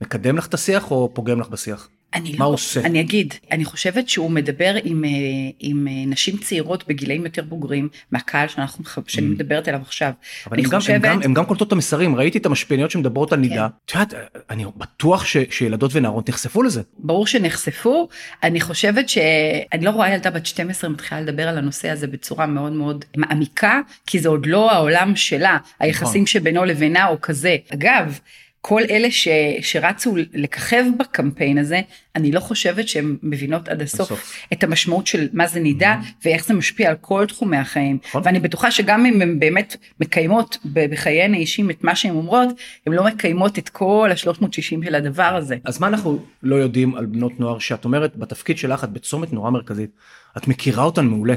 מקדם 0.00 0.36
לך 0.36 0.46
את 0.46 0.54
השיח 0.54 0.90
או 0.90 1.10
פוגם 1.14 1.40
לך 1.40 1.48
בשיח? 1.48 1.88
אני 2.14 2.32
מה 2.38 2.44
לא, 2.44 2.50
עושה? 2.50 2.80
אני 2.80 3.00
אגיד, 3.00 3.34
אני 3.52 3.64
חושבת 3.64 4.08
שהוא 4.08 4.30
מדבר 4.30 4.74
עם, 4.84 5.04
אה, 5.04 5.10
עם 5.60 5.88
אה, 5.88 5.92
נשים 6.06 6.36
צעירות 6.36 6.88
בגילאים 6.88 7.24
יותר 7.24 7.42
בוגרים 7.42 7.88
מהקהל 8.12 8.48
שאנחנו, 8.48 8.84
שאני 9.06 9.26
מדברת 9.26 9.68
אליו 9.68 9.80
עכשיו. 9.80 10.10
Mm. 10.10 10.46
אבל 10.46 10.58
הם 10.58 10.64
גם, 10.64 10.80
חושבת, 10.80 10.94
הם, 10.94 11.02
גם, 11.02 11.22
הם 11.22 11.34
גם 11.34 11.44
קולטות 11.44 11.68
את 11.68 11.72
המסרים 11.72 12.16
ראיתי 12.16 12.38
את 12.38 12.46
המשפיעניות 12.46 12.90
שמדברות 12.90 13.32
על 13.32 13.38
נידה. 13.38 13.68
את 13.84 13.92
יודעת 13.94 14.14
אני 14.50 14.64
בטוח 14.76 15.24
ש, 15.24 15.36
שילדות 15.50 15.90
ונערות 15.94 16.28
נחשפו 16.28 16.62
לזה. 16.62 16.82
ברור 16.98 17.26
שנחשפו, 17.26 18.08
אני 18.42 18.60
חושבת 18.60 19.08
שאני 19.08 19.84
לא 19.84 19.90
רואה 19.90 20.14
ילדה 20.14 20.30
בת 20.30 20.46
12 20.46 20.90
מתחילה 20.90 21.20
לדבר 21.20 21.48
על 21.48 21.58
הנושא 21.58 21.90
הזה 21.90 22.06
בצורה 22.06 22.46
מאוד 22.46 22.72
מאוד 22.72 23.04
מעמיקה, 23.16 23.80
כי 24.06 24.18
זה 24.18 24.28
עוד 24.28 24.46
לא 24.46 24.72
העולם 24.72 25.16
שלה, 25.16 25.58
היחסים 25.80 26.26
שבינו 26.26 26.64
לבינה 26.64 27.08
או 27.08 27.20
כזה. 27.20 27.56
אגב, 27.74 28.18
כל 28.60 28.82
אלה 28.90 29.10
ש, 29.10 29.28
שרצו 29.60 30.14
לככב 30.34 30.84
בקמפיין 30.98 31.58
הזה, 31.58 31.80
אני 32.16 32.32
לא 32.32 32.40
חושבת 32.40 32.88
שהן 32.88 33.16
מבינות 33.22 33.68
עד 33.68 33.82
הסוף 33.82 34.12
בסוף. 34.12 34.34
את 34.52 34.64
המשמעות 34.64 35.06
של 35.06 35.28
מה 35.32 35.46
זה 35.46 35.60
נידה 35.60 35.96
ואיך 36.24 36.46
זה 36.46 36.54
משפיע 36.54 36.90
על 36.90 36.96
כל 37.00 37.26
תחומי 37.28 37.56
החיים. 37.56 37.98
נכון. 38.08 38.22
ואני 38.24 38.40
בטוחה 38.40 38.70
שגם 38.70 39.06
אם 39.06 39.22
הן 39.22 39.38
באמת 39.38 39.76
מקיימות 40.00 40.58
בחייהן 40.64 41.34
האישיים 41.34 41.70
את 41.70 41.84
מה 41.84 41.96
שהן 41.96 42.14
אומרות, 42.14 42.48
הן 42.86 42.92
לא 42.92 43.04
מקיימות 43.04 43.58
את 43.58 43.68
כל 43.68 44.10
ה-360 44.12 44.84
של 44.84 44.94
הדבר 44.94 45.22
הזה. 45.22 45.56
אז 45.64 45.80
מה 45.80 45.86
אנחנו 45.86 46.18
לא 46.42 46.56
יודעים 46.56 46.94
על 46.94 47.06
בנות 47.06 47.40
נוער 47.40 47.58
שאת 47.58 47.84
אומרת 47.84 48.16
בתפקיד 48.16 48.58
שלך 48.58 48.84
את 48.84 48.90
בצומת 48.90 49.32
נורא 49.32 49.50
מרכזית 49.50 49.90
את 50.36 50.48
מכירה 50.48 50.84
אותן 50.84 51.06
מעולה. 51.06 51.34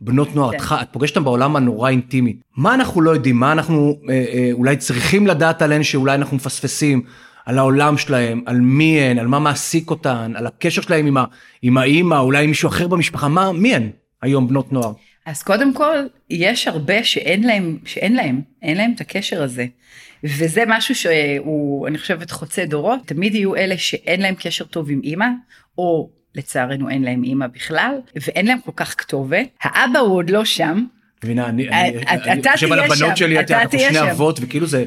בנות 0.00 0.34
נוער 0.34 0.50
כן. 0.50 0.74
את, 0.82 0.88
פוגשת 0.92 1.16
אותן 1.16 1.24
בעולם 1.24 1.56
הנורא 1.56 1.90
אינטימי 1.90 2.36
מה 2.56 2.74
אנחנו 2.74 3.00
לא 3.00 3.10
יודעים 3.10 3.36
מה 3.36 3.52
אנחנו 3.52 3.96
אה, 4.08 4.24
אה, 4.32 4.50
אולי 4.52 4.76
צריכים 4.76 5.26
לדעת 5.26 5.62
עליהן 5.62 5.82
שאולי 5.82 6.14
אנחנו 6.14 6.36
מפספסים 6.36 7.02
על 7.46 7.58
העולם 7.58 7.98
שלהם 7.98 8.42
על 8.46 8.60
מי 8.60 9.00
הן 9.00 9.18
על 9.18 9.26
מה 9.26 9.38
מעסיק 9.38 9.90
אותן 9.90 10.32
על 10.36 10.46
הקשר 10.46 10.82
שלהם 10.82 11.06
עם, 11.06 11.16
ה, 11.16 11.24
עם 11.62 11.78
האימא 11.78 12.14
אולי 12.14 12.44
עם 12.44 12.48
מישהו 12.48 12.68
אחר 12.68 12.88
במשפחה 12.88 13.28
מה 13.28 13.52
מי 13.52 13.74
הן 13.74 13.90
היום 14.22 14.48
בנות 14.48 14.72
נוער. 14.72 14.92
אז 15.26 15.42
קודם 15.42 15.74
כל, 15.74 15.96
יש 16.30 16.68
הרבה 16.68 17.04
שאין 17.04 17.42
להם, 17.42 17.78
שאין 17.84 18.16
להם, 18.16 18.40
אין 18.62 18.76
להם 18.76 18.92
את 18.94 19.00
הקשר 19.00 19.42
הזה. 19.42 19.66
וזה 20.24 20.62
משהו 20.66 20.94
שהוא, 20.94 21.88
אני 21.88 21.98
חושבת, 21.98 22.30
חוצה 22.30 22.64
דורות. 22.66 23.00
תמיד 23.06 23.34
יהיו 23.34 23.56
אלה 23.56 23.78
שאין 23.78 24.20
להם 24.20 24.34
קשר 24.34 24.64
טוב 24.64 24.90
עם 24.90 25.00
אימא, 25.04 25.26
או 25.78 26.10
לצערנו 26.34 26.88
אין 26.90 27.02
להם 27.02 27.24
אימא 27.24 27.46
בכלל, 27.46 27.94
ואין 28.26 28.46
להם 28.46 28.58
כל 28.64 28.72
כך 28.76 28.94
כתובת. 28.98 29.48
האבא 29.62 29.98
הוא 29.98 30.16
עוד 30.16 30.30
לא 30.30 30.44
שם. 30.44 30.84
מבינה 31.24 31.46
אני, 31.46 31.68
אה, 31.68 31.88
אני, 31.88 32.02
אתה 32.02 32.32
אני 32.32 32.42
חושב 32.52 32.72
על 32.72 32.78
תהיה 32.78 32.92
הבנות 32.92 33.16
שם, 33.16 33.16
שלי 33.16 33.40
את 33.40 33.44
אתה 33.44 33.52
יודעת, 33.52 33.64
אנחנו 33.64 33.78
תהיה 33.78 33.88
שני 33.88 33.98
שם. 33.98 34.06
אבות 34.06 34.38
וכאילו 34.42 34.66
זה 34.66 34.84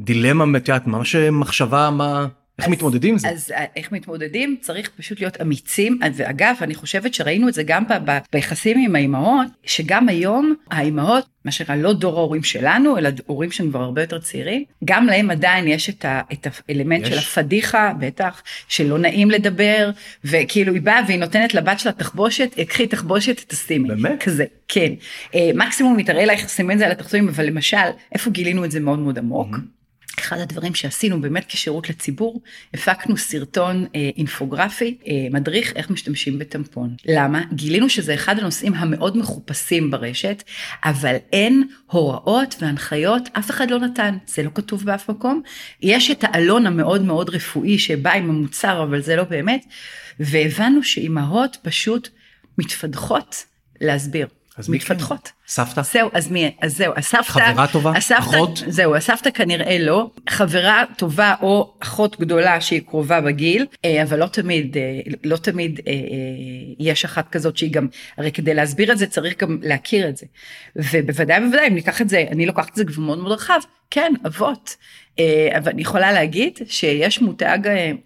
דילמה 0.00 0.58
את 0.58 0.68
יודעת 0.68 0.86
ממש 0.86 1.16
מחשבה 1.16 1.90
מה 1.90 2.26
איך 2.62 2.70
מתמודדים 2.70 3.12
עם 3.12 3.18
זה. 3.18 3.28
אז 3.28 3.52
אה, 3.56 3.64
איך 3.76 3.92
מתמודדים? 3.92 4.56
צריך 4.60 4.90
פשוט 4.96 5.20
להיות 5.20 5.40
אמיצים. 5.40 5.98
ואגב, 6.14 6.56
אני 6.60 6.74
חושבת 6.74 7.14
שראינו 7.14 7.48
את 7.48 7.54
זה 7.54 7.62
גם 7.62 7.84
ב- 7.84 8.10
ב- 8.10 8.18
ביחסים 8.32 8.78
עם 8.84 8.96
האימהות, 8.96 9.46
שגם 9.64 10.08
היום 10.08 10.54
האימהות, 10.70 11.26
מה 11.44 11.52
שנקרא 11.52 11.76
לא 11.76 11.92
דור 11.92 12.18
ההורים 12.18 12.42
שלנו, 12.42 12.98
אלא 12.98 13.10
הורים 13.26 13.50
שהם 13.50 13.70
כבר 13.70 13.82
הרבה 13.82 14.00
יותר 14.00 14.18
צעירים, 14.18 14.64
גם 14.84 15.06
להם 15.06 15.30
עדיין 15.30 15.68
יש 15.68 15.90
את, 15.90 16.04
ה, 16.04 16.20
את 16.32 16.46
האלמנט 16.68 17.02
יש. 17.02 17.08
של 17.08 17.18
הפדיחה, 17.18 17.92
בטח, 17.98 18.42
שלא 18.68 18.98
נעים 18.98 19.30
לדבר, 19.30 19.90
וכאילו 20.24 20.74
היא 20.74 20.82
באה 20.82 21.00
והיא 21.06 21.18
נותנת 21.18 21.54
לבת 21.54 21.80
שלה 21.80 21.92
תחבושת, 21.92 22.50
קחי 22.68 22.86
תחבושת, 22.86 23.44
תשימי. 23.48 23.88
באמת? 23.88 24.22
כזה, 24.22 24.44
כן. 24.68 24.92
אה, 25.34 25.50
מקסימום 25.54 25.96
היא 25.96 26.06
תראה 26.06 26.24
לך 26.24 26.48
סימן 26.48 26.74
את 26.74 26.78
זה 26.78 26.86
על 26.86 26.92
התחתונים, 26.92 27.28
אבל 27.28 27.46
למשל, 27.46 27.76
איפה 28.12 28.30
גילינו 28.30 28.64
את 28.64 28.70
זה 28.70 28.80
מאוד 28.80 28.98
מאוד 28.98 29.18
עמוק? 29.18 29.56
אחד 30.18 30.38
הדברים 30.38 30.74
שעשינו 30.74 31.20
באמת 31.20 31.44
כשירות 31.48 31.90
לציבור, 31.90 32.42
הפקנו 32.74 33.16
סרטון 33.16 33.86
אה, 33.94 34.10
אינפוגרפי, 34.16 34.98
אה, 35.06 35.12
מדריך 35.30 35.72
איך 35.76 35.90
משתמשים 35.90 36.38
בטמפון. 36.38 36.94
למה? 37.06 37.42
גילינו 37.52 37.88
שזה 37.88 38.14
אחד 38.14 38.38
הנושאים 38.38 38.74
המאוד 38.74 39.16
מחופשים 39.16 39.90
ברשת, 39.90 40.42
אבל 40.84 41.16
אין 41.32 41.68
הוראות 41.86 42.54
והנחיות, 42.60 43.28
אף 43.32 43.50
אחד 43.50 43.70
לא 43.70 43.78
נתן, 43.78 44.16
זה 44.26 44.42
לא 44.42 44.50
כתוב 44.54 44.84
באף 44.84 45.10
מקום. 45.10 45.42
יש 45.82 46.10
את 46.10 46.24
העלון 46.24 46.66
המאוד 46.66 47.02
מאוד 47.02 47.30
רפואי 47.30 47.78
שבא 47.78 48.12
עם 48.12 48.30
המוצר, 48.30 48.82
אבל 48.82 49.02
זה 49.02 49.16
לא 49.16 49.24
באמת, 49.24 49.64
והבנו 50.20 50.82
שאימהות 50.82 51.56
פשוט 51.62 52.08
מתפדחות 52.58 53.44
להסביר. 53.80 54.26
אז 54.56 54.66
כן? 54.66 54.72
מתפתחות. 54.72 55.32
סבתא? 55.52 55.82
זהו, 55.82 56.10
אז 56.12 56.30
מי, 56.30 56.54
אז 56.60 56.76
זהו, 56.76 56.92
הסבתא, 56.96 57.22
חברה 57.22 57.66
טובה? 57.66 57.92
הסבתא, 57.96 58.20
אחות? 58.20 58.62
זהו, 58.66 58.96
הסבתא 58.96 59.30
כנראה 59.30 59.78
לא, 59.78 60.10
חברה 60.28 60.84
טובה 60.96 61.34
או 61.42 61.74
אחות 61.82 62.20
גדולה 62.20 62.60
שהיא 62.60 62.82
קרובה 62.86 63.20
בגיל, 63.20 63.66
אה, 63.84 64.02
אבל 64.02 64.18
לא 64.18 64.26
תמיד, 64.26 64.76
אה, 64.76 65.00
לא 65.24 65.36
תמיד 65.36 65.80
אה, 65.86 65.92
יש 66.78 67.04
אחת 67.04 67.28
כזאת 67.28 67.56
שהיא 67.56 67.72
גם, 67.72 67.86
הרי 68.18 68.32
כדי 68.32 68.54
להסביר 68.54 68.92
את 68.92 68.98
זה 68.98 69.06
צריך 69.06 69.34
גם 69.38 69.58
להכיר 69.62 70.08
את 70.08 70.16
זה. 70.16 70.26
ובוודאי 70.76 71.38
ובוודאי, 71.44 71.68
אם 71.68 71.74
ניקח 71.74 72.00
את 72.00 72.08
זה, 72.08 72.24
אני 72.30 72.46
לוקחת 72.46 72.70
את 72.70 72.76
זה 72.76 72.84
כבר 72.84 73.02
מאוד 73.02 73.18
מאוד 73.18 73.32
רחב, 73.32 73.60
כן, 73.90 74.12
אבות. 74.26 74.76
אבל 75.56 75.72
אני 75.72 75.82
יכולה 75.82 76.12
להגיד 76.12 76.58
שיש 76.68 77.20
מותג, 77.22 77.58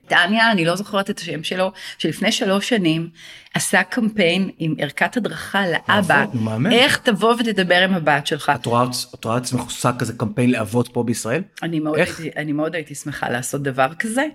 טניה, 0.07 0.53
אני 0.53 0.65
לא 0.65 0.77
זוכרת 0.77 1.11
את 1.11 1.19
השם 1.19 1.45
שלו, 1.45 1.73
שלפני 1.99 2.33
שלוש 2.33 2.69
שנים 2.69 3.09
עשה 3.55 3.83
קמפיין 3.83 4.51
עם 4.59 4.75
ערכת 4.79 5.17
הדרכה 5.17 5.63
לאבא. 5.67 6.25
איך 6.73 6.97
תבוא 6.97 7.35
ותדבר 7.39 7.83
עם 7.83 7.95
הבת 7.95 8.27
שלך. 8.27 8.53
את 8.55 8.67
רואה 8.67 8.85
את 9.15 9.25
רואה 9.25 9.37
עצמך 9.37 9.61
עושה 9.61 9.93
כזה 9.99 10.13
קמפיין 10.13 10.51
לאבות 10.51 10.89
פה 10.89 11.03
בישראל? 11.03 11.43
אני 11.63 11.81
מאוד, 11.81 11.99
איך? 11.99 12.21
הייתי, 12.21 12.39
אני 12.39 12.53
מאוד 12.53 12.75
הייתי 12.75 12.95
שמחה 12.95 13.29
לעשות 13.29 13.63
דבר 13.63 13.95
כזה. 13.99 14.27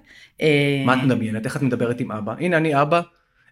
אה, 0.41 0.83
מה 0.85 0.93
את 0.93 1.03
מדמיינת? 1.03 1.45
איך 1.45 1.57
את 1.57 1.61
מדברת 1.61 1.99
עם 1.99 2.11
אבא? 2.11 2.33
הנה 2.39 2.57
אני 2.57 2.81
אבא. 2.81 3.01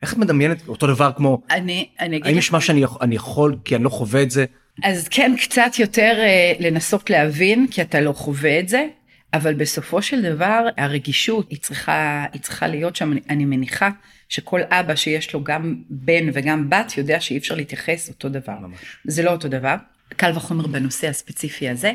איך 0.01 0.13
את 0.13 0.17
מדמיינת 0.17 0.67
אותו 0.67 0.87
דבר 0.87 1.11
כמו 1.15 1.41
אני, 1.51 1.89
אני 1.99 2.17
אגיד 2.17 2.27
האם 2.27 2.37
יש 2.37 2.51
מה 2.51 2.61
שאני 2.61 2.83
אני 3.01 3.15
יכול 3.15 3.55
כי 3.65 3.75
אני 3.75 3.83
לא 3.83 3.89
חווה 3.89 4.21
את 4.21 4.31
זה? 4.31 4.45
אז 4.83 5.07
כן, 5.07 5.35
קצת 5.41 5.71
יותר 5.79 6.13
אה, 6.17 6.53
לנסות 6.59 7.09
להבין, 7.09 7.67
כי 7.71 7.81
אתה 7.81 8.01
לא 8.01 8.13
חווה 8.13 8.59
את 8.59 8.69
זה, 8.69 8.87
אבל 9.33 9.53
בסופו 9.53 10.01
של 10.01 10.21
דבר 10.21 10.67
הרגישות 10.77 11.49
היא 11.49 11.59
צריכה, 11.59 12.25
היא 12.33 12.41
צריכה 12.41 12.67
להיות 12.67 12.95
שם, 12.95 13.13
אני, 13.29 13.45
מניחה 13.45 13.89
שכל 14.29 14.61
אבא 14.69 14.95
שיש 14.95 15.33
לו 15.33 15.43
גם 15.43 15.75
בן 15.89 16.29
וגם 16.33 16.69
בת 16.69 16.97
יודע 16.97 17.21
שאי 17.21 17.37
אפשר 17.37 17.55
להתייחס 17.55 18.09
אותו 18.09 18.29
דבר. 18.29 18.59
ממש. 18.59 18.79
זה 19.05 19.23
לא 19.23 19.31
אותו 19.31 19.47
דבר. 19.47 19.75
קל 20.15 20.31
וחומר 20.35 20.67
בנושא 20.67 21.07
הספציפי 21.07 21.69
הזה, 21.69 21.93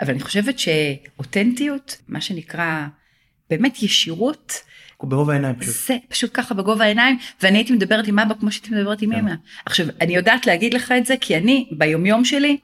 אבל 0.00 0.10
אני 0.10 0.22
חושבת 0.22 0.58
שאותנטיות, 0.58 1.96
מה 2.08 2.20
שנקרא 2.20 2.86
באמת 3.50 3.82
ישירות, 3.82 4.62
ברוב 5.06 5.30
העיניים 5.30 5.54
פשוט. 5.54 5.74
זה 5.86 5.96
פשוט 6.08 6.30
ככה 6.34 6.54
בגובה 6.54 6.84
העיניים 6.84 7.18
ואני 7.42 7.58
הייתי 7.58 7.72
מדברת 7.72 8.06
עם 8.06 8.18
אבא 8.18 8.34
כמו 8.40 8.52
שהייתי 8.52 8.74
מדברת 8.74 9.02
עם 9.02 9.12
כן. 9.12 9.18
אמא. 9.18 9.32
עכשיו 9.66 9.86
אני 10.00 10.16
יודעת 10.16 10.46
להגיד 10.46 10.74
לך 10.74 10.92
את 10.98 11.06
זה 11.06 11.14
כי 11.20 11.36
אני 11.36 11.68
ביומיום 11.72 12.24
שלי 12.24 12.56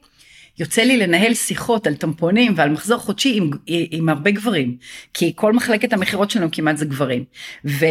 יוצא 0.61 0.83
לי 0.83 0.97
לנהל 0.97 1.35
שיחות 1.35 1.87
על 1.87 1.95
טמפונים 1.95 2.53
ועל 2.57 2.71
מחזור 2.71 2.99
חודשי 2.99 3.37
עם, 3.37 3.51
עם 3.67 4.09
הרבה 4.09 4.31
גברים 4.31 4.77
כי 5.15 5.33
כל 5.37 5.53
מחלקת 5.53 5.93
המכירות 5.93 6.31
שלנו 6.31 6.49
כמעט 6.53 6.77
זה 6.77 6.85
גברים. 6.85 7.25
ו, 7.65 7.87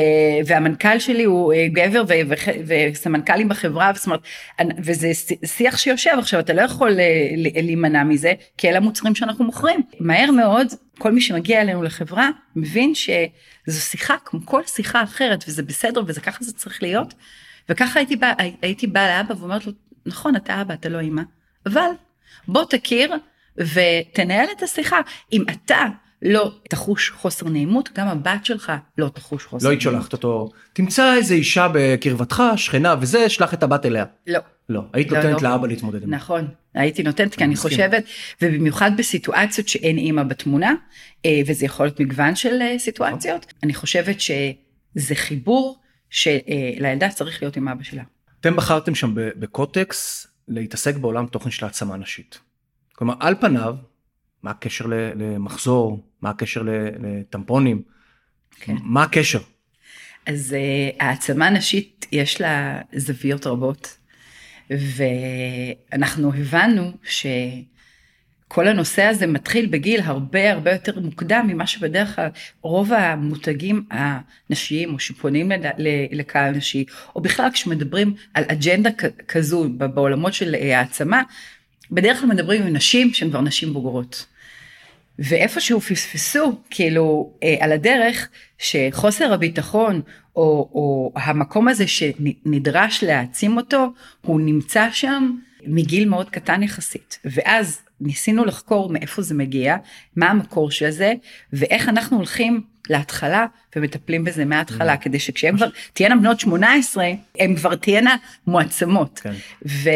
והמנכ"ל 0.46 1.00
שלי 1.00 1.24
הוא 1.24 1.54
אה, 1.54 1.68
גבר 1.68 2.04
ו, 2.10 2.14
ו, 2.30 2.34
וסמנכ"לים 2.68 3.50
בחברה 3.50 3.92
זאת 3.96 4.06
אומרת, 4.06 4.20
וזה 4.78 5.12
שיח 5.46 5.78
שיושב. 5.78 6.12
עכשיו 6.18 6.40
אתה 6.40 6.54
לא 6.54 6.62
יכול 6.62 7.00
אה, 7.00 7.30
להימנע 7.62 8.04
מזה 8.04 8.34
כי 8.58 8.70
אלה 8.70 8.78
המוצרים 8.78 9.16
שאנחנו 9.16 9.46
מוכרים. 9.46 9.82
מהר 10.00 10.32
מאוד 10.32 10.68
כל 10.98 11.12
מי 11.12 11.22
שמגיע 11.22 11.62
אלינו 11.62 11.84
לחברה 11.84 12.30
מבין 12.56 12.96
שזו 12.96 13.82
שיחה 13.82 14.16
כמו 14.26 14.40
כל 14.46 14.62
שיחה 14.66 15.04
אחרת 15.04 15.44
וזה 15.48 15.64
בסדר 15.64 16.04
וזה 16.08 16.22
ככה 16.22 16.44
זה 16.44 16.54
צריך 16.54 16.84
להיות. 16.84 17.14
וככה 17.70 18.00
הייתי 18.00 18.16
באה 18.16 18.34
באה 18.92 19.18
לאבא 19.18 19.34
ואומרת 19.40 19.66
לו 19.66 19.72
נכון 20.06 20.36
אתה 20.36 20.62
אבא 20.62 20.74
אתה 20.74 20.90
לא 20.90 21.02
אמא 21.02 21.22
אבל 21.66 21.90
בוא 22.48 22.64
תכיר 22.70 23.14
ותנהל 23.58 24.48
את 24.58 24.64
השיחה 24.64 25.00
אם 25.34 25.44
אתה 25.52 25.86
לא 26.22 26.52
תחוש 26.70 27.10
חוסר 27.10 27.50
נעימות 27.50 27.90
גם 27.96 28.08
הבת 28.08 28.46
שלך 28.46 28.72
לא 28.98 29.10
תחוש 29.10 29.46
חוסר 29.46 29.66
לא 29.66 29.70
היית 29.70 29.82
שולחת 29.82 30.14
אותו 30.14 30.52
תמצא 30.74 31.16
איזה 31.16 31.34
אישה 31.34 31.68
בקרבתך 31.74 32.44
שכנה 32.56 32.96
וזה 33.02 33.30
שלח 33.30 33.54
את 33.54 33.64
הבת 33.64 33.86
אליה. 33.86 34.06
לא 34.28 34.40
לא 34.70 34.82
היית 34.94 35.12
לא, 35.12 35.18
נותנת 35.18 35.42
לא. 35.42 35.50
לאבא 35.50 35.68
להתמודד 35.68 36.04
עם 36.04 36.10
זה. 36.10 36.16
נכון, 36.16 36.48
הייתי 36.74 37.04
נותנת 37.04 37.36
כי 37.36 37.44
אני 37.44 37.54
מסכים. 37.54 37.72
חושבת, 37.72 38.04
ובמיוחד 38.42 38.92
בסיטואציות 38.98 39.68
שאין 39.68 39.98
אימא 39.98 40.24
בתמונה, 40.24 40.74
אה, 41.26 41.42
וזה 41.48 41.66
יכול 41.66 41.86
להיות 41.86 42.00
מגוון 42.00 42.36
של 42.36 42.62
אה, 42.62 42.80
סיטואציות, 42.80 43.54
אני 43.64 43.74
חושבת 43.74 44.22
שזה 44.22 45.16
חיבור 45.16 45.80
שלילדה 46.10 47.10
צריך 47.10 47.44
להיות 47.44 47.58
עם 47.58 47.68
אבא 47.68 47.84
שלה. 47.84 48.04
אתם 48.40 48.56
בחרתם 48.56 48.96
שם 48.96 49.12
בקוטקס 49.16 50.28
להתעסק 50.50 50.96
בעולם 50.96 51.26
תוכן 51.28 51.52
של 51.52 51.66
העצמה 51.66 51.98
נשית. 51.98 52.40
כלומר 52.94 53.14
על 53.20 53.36
פניו 53.42 53.76
מה 54.44 54.52
הקשר 54.52 54.86
למחזור 55.16 56.04
מה 56.22 56.30
הקשר 56.30 56.64
לטמפונים 57.00 57.82
כן. 58.60 58.76
מה 58.82 59.04
הקשר. 59.04 59.40
אז 60.26 60.54
אה, 60.54 61.08
העצמה 61.08 61.50
נשית 61.50 62.06
יש 62.12 62.42
לה 62.42 62.82
זוויות 62.96 63.48
רבות, 63.48 63.98
ואנחנו 64.70 66.34
הבנו 66.34 66.92
שכל 68.50 68.68
הנושא 68.68 69.04
הזה 69.04 69.28
מתחיל 69.28 69.66
בגיל 69.66 70.02
הרבה 70.02 70.52
הרבה 70.52 70.72
יותר 70.72 71.00
מוקדם 71.00 71.46
ממה 71.48 71.68
שבדרך 71.68 72.16
כלל 72.16 72.30
רוב 72.62 72.94
המותגים 72.94 73.86
הנשיים 73.92 74.94
או 74.94 75.00
שפונים 75.00 75.52
לקהל 76.12 76.56
נשי, 76.56 76.86
או 77.16 77.22
בכלל 77.22 77.50
כשמדברים 77.54 78.14
על 78.34 78.44
אג'נדה 78.48 78.90
כזו 79.28 79.66
בעולמות 79.70 80.34
של 80.34 80.56
העצמה, 80.56 81.22
בדרך 81.92 82.20
כלל 82.20 82.30
מדברים 82.30 82.62
עם 82.62 82.74
נשים 82.76 83.14
שהן 83.14 83.30
כבר 83.30 83.42
נשים 83.42 83.74
בוגרות. 83.74 84.26
ואיפשהו 85.20 85.82
פספסו 85.82 86.60
כאילו 86.70 87.34
אה, 87.44 87.56
על 87.60 87.72
הדרך 87.72 88.30
שחוסר 88.58 89.34
הביטחון 89.34 90.02
או, 90.36 90.70
או 90.74 91.12
המקום 91.16 91.68
הזה 91.68 91.88
שנדרש 91.88 93.04
להעצים 93.04 93.58
אותו 93.58 93.94
הוא 94.22 94.42
נמצא 94.42 94.88
שם 94.92 95.32
מגיל 95.66 96.10
מאוד 96.10 96.30
קטן 96.30 96.64
יחסית. 96.64 97.20
ואז 97.26 97.82
ניסינו 98.02 98.46
לחקור 98.46 98.90
מאיפה 98.90 99.22
זה 99.22 99.36
מגיע 99.36 99.78
מה 100.16 100.30
המקור 100.30 100.72
של 100.72 100.90
זה 100.90 101.14
ואיך 101.54 101.90
אנחנו 101.90 102.18
הולכים 102.18 102.62
להתחלה 102.90 103.46
ומטפלים 103.76 104.24
בזה 104.24 104.46
מההתחלה 104.46 104.98
כדי 104.98 105.20
שכשהן 105.20 105.58
כבר 105.58 105.70
תהיינה 105.94 106.16
בנות 106.16 106.40
18 106.40 107.08
הן 107.40 107.56
כבר 107.56 107.76
תהיינה 107.76 108.16
מועצמות. 108.48 109.20
כן. 109.20 109.34
ו... 109.66 109.90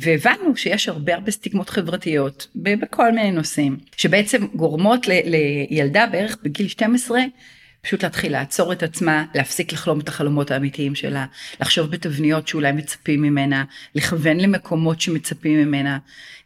והבנו 0.00 0.56
שיש 0.56 0.88
הרבה 0.88 1.14
הרבה 1.14 1.30
סטיגמות 1.30 1.70
חברתיות 1.70 2.46
בכל 2.54 3.12
מיני 3.12 3.32
נושאים 3.32 3.76
שבעצם 3.96 4.46
גורמות 4.46 5.08
ל... 5.08 5.12
לילדה 5.24 6.06
בערך 6.06 6.36
בגיל 6.42 6.68
12 6.68 7.20
פשוט 7.82 8.04
להתחיל 8.04 8.32
לעצור 8.32 8.72
את 8.72 8.82
עצמה 8.82 9.24
להפסיק 9.34 9.72
לחלום 9.72 10.00
את 10.00 10.08
החלומות 10.08 10.50
האמיתיים 10.50 10.94
שלה 10.94 11.26
לחשוב 11.60 11.90
בתבניות 11.90 12.48
שאולי 12.48 12.72
מצפים 12.72 13.22
ממנה 13.22 13.64
לכוון 13.94 14.36
למקומות 14.36 15.00
שמצפים 15.00 15.60
ממנה 15.60 15.98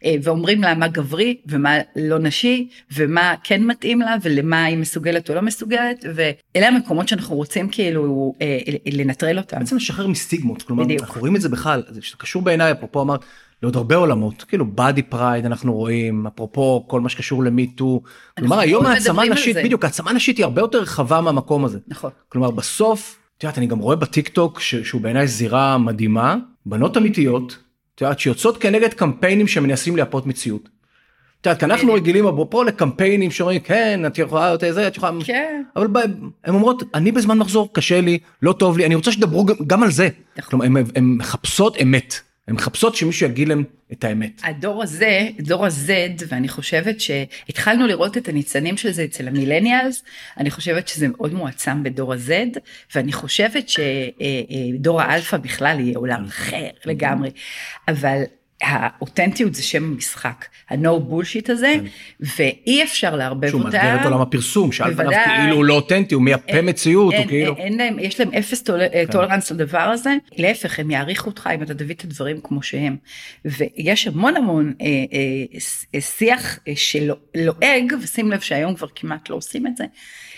אה, 0.05 0.15
ואומרים 0.23 0.61
לה 0.61 0.75
מה 0.75 0.87
גברי 0.87 1.37
ומה 1.45 1.77
לא 1.95 2.19
נשי 2.19 2.69
ומה 2.91 3.35
כן 3.43 3.63
מתאים 3.63 4.01
לה 4.01 4.15
ולמה 4.21 4.63
היא 4.63 4.77
מסוגלת 4.77 5.29
או 5.29 5.35
לא 5.35 5.41
מסוגלת 5.41 6.05
ואלה 6.15 6.67
המקומות 6.67 7.07
שאנחנו 7.07 7.35
רוצים 7.35 7.69
כאילו 7.69 8.33
אה, 8.41 8.59
לנטרל 8.85 9.37
אותם. 9.37 9.59
בעצם 9.59 9.75
לשחרר 9.75 10.07
מסטיגמות 10.07 10.61
כלומר 10.61 10.83
בדיוק. 10.83 11.01
אנחנו 11.01 11.21
רואים 11.21 11.35
את 11.35 11.41
זה 11.41 11.49
בכלל 11.49 11.83
זה 11.89 12.01
קשור 12.17 12.41
בעיניי 12.41 12.71
אפרופו 12.71 13.01
אמרת 13.01 13.25
לעוד 13.65 13.75
הרבה 13.75 13.95
עולמות 13.95 14.43
כאילו 14.43 14.65
body 14.75 15.01
pride 15.01 15.45
אנחנו 15.45 15.73
רואים 15.73 16.27
אפרופו 16.27 16.85
כל 16.87 17.01
מה 17.01 17.09
שקשור 17.09 17.43
ל 17.43 17.53
MeToo 17.53 18.01
כלומר 18.39 18.59
היום 18.59 18.83
מאוד 18.83 18.95
העצמה 18.95 19.25
נשית. 19.25 19.57
בדיוק 19.57 19.83
העצמה 19.83 20.13
נשית 20.13 20.37
היא 20.37 20.43
הרבה 20.43 20.61
יותר 20.61 20.77
רחבה 20.81 21.21
מהמקום 21.21 21.65
הזה 21.65 21.79
נכון. 21.87 22.11
כלומר 22.29 22.51
בסוף 22.51 23.19
את 23.37 23.43
יודעת 23.43 23.57
אני 23.57 23.67
גם 23.67 23.79
רואה 23.79 23.95
בטיק 23.95 24.27
טוק 24.27 24.59
ש- 24.59 24.75
שהוא 24.75 25.01
בעיניי 25.01 25.27
זירה 25.27 25.77
מדהימה 25.77 26.35
בנות 26.65 26.97
אמיתיות 26.97 27.57
את 27.95 28.01
יודעת 28.01 28.19
שיוצאות 28.19 28.57
כנגד 28.57 28.93
קמפיינים 28.93 29.47
שמנסים 29.47 29.95
לייפות 29.95 30.25
מציאות. 30.25 30.69
את 31.41 31.45
יודעת 31.45 31.63
אנחנו 31.63 31.87
בדיוק. 31.87 31.99
רגילים 32.01 32.27
אפרופו 32.27 32.63
לקמפיינים 32.63 33.31
שאומרים 33.31 33.59
כן 33.59 34.03
את 34.07 34.17
יכולה 34.17 34.53
את 34.53 34.59
זה 34.59 34.87
את 34.87 34.97
יכולה 34.97 35.11
כן. 35.25 35.63
אבל 35.75 35.87
הן 36.43 36.53
אומרות 36.53 36.83
אני 36.93 37.11
בזמן 37.11 37.37
מחזור 37.37 37.73
קשה 37.73 38.01
לי 38.01 38.19
לא 38.41 38.53
טוב 38.53 38.77
לי 38.77 38.85
אני 38.85 38.95
רוצה 38.95 39.11
שתדברו 39.11 39.45
גם, 39.67 39.83
על 39.83 39.91
זה. 39.91 40.09
נכון. 40.37 40.49
כלומר 40.49 40.81
הן 40.95 41.03
מחפשות 41.17 41.77
אמת 41.81 42.15
הן 42.47 42.55
מחפשות 42.55 42.95
שמישהו 42.95 43.27
יגיד 43.27 43.47
להם 43.47 43.63
את 43.91 44.03
האמת. 44.03 44.41
הדור 44.43 44.83
הזה, 44.83 45.29
דור 45.39 45.65
ה-Z, 45.65 45.89
ואני 46.27 46.47
חושבת 46.47 47.01
שהתחלנו 47.01 47.87
לראות 47.87 48.17
את 48.17 48.27
הניצנים 48.27 48.77
של 48.77 48.91
זה 48.91 49.03
אצל 49.03 49.27
המילניאלס, 49.27 50.03
אני 50.37 50.51
חושבת 50.51 50.87
שזה 50.87 51.07
מאוד 51.07 51.33
מועצם 51.33 51.83
בדור 51.83 52.13
ה-Z, 52.13 52.59
ואני 52.95 53.13
חושבת 53.13 53.69
שדור 53.69 55.01
האלפא 55.01 55.37
בכלל 55.37 55.79
יהיה 55.79 55.97
עולם 55.97 56.25
אחר 56.25 56.67
לגמרי, 56.85 57.31
אבל 57.87 58.23
האותנטיות 58.61 59.55
זה 59.55 59.63
שם 59.63 59.83
המשחק, 59.83 60.45
ה-no 60.69 61.11
bullshit 61.11 61.51
הזה, 61.51 61.75
ואי 62.19 62.83
אפשר 62.83 63.15
לערבב 63.15 63.49
שהוא 63.49 63.61
אותה. 63.61 63.77
מאתגר 63.77 64.01
את 64.01 64.05
עולם 64.05 64.21
הפרסום, 64.21 64.71
שעל 64.71 64.95
פניו. 64.95 65.11
כאילו 65.25 65.55
הוא 65.55 65.65
לא 65.65 65.73
אותנטי, 65.73 66.15
הוא 66.15 66.23
מייפה 66.23 66.61
מציאות, 66.61 67.13
הוא 67.13 67.19
אין, 67.19 67.27
כאילו... 67.27 67.55
אין 67.57 67.77
להם, 67.77 67.99
יש 67.99 68.19
להם 68.19 68.33
אפס 68.33 68.63
טול, 68.63 68.79
כן. 68.91 69.05
tolerance 69.11 69.51
לדבר 69.51 69.79
הזה, 69.79 70.15
להפך 70.37 70.79
הם 70.79 70.91
יעריכו 70.91 71.29
אותך 71.29 71.49
אם 71.55 71.63
אתה 71.63 71.73
תביא 71.73 71.95
את 71.95 72.03
הדברים 72.03 72.39
כמו 72.43 72.63
שהם. 72.63 72.95
ויש 73.45 74.07
המון 74.07 74.35
המון 74.35 74.73
אה, 74.81 74.85
אה, 74.85 74.91
אה, 75.95 76.01
שיח 76.01 76.59
אה, 76.67 76.73
שלועג, 76.75 77.93
ושים 78.01 78.31
לב 78.31 78.39
שהיום 78.39 78.75
כבר 78.75 78.87
כמעט 78.95 79.29
לא 79.29 79.35
עושים 79.35 79.67
את 79.67 79.77
זה. 79.77 79.85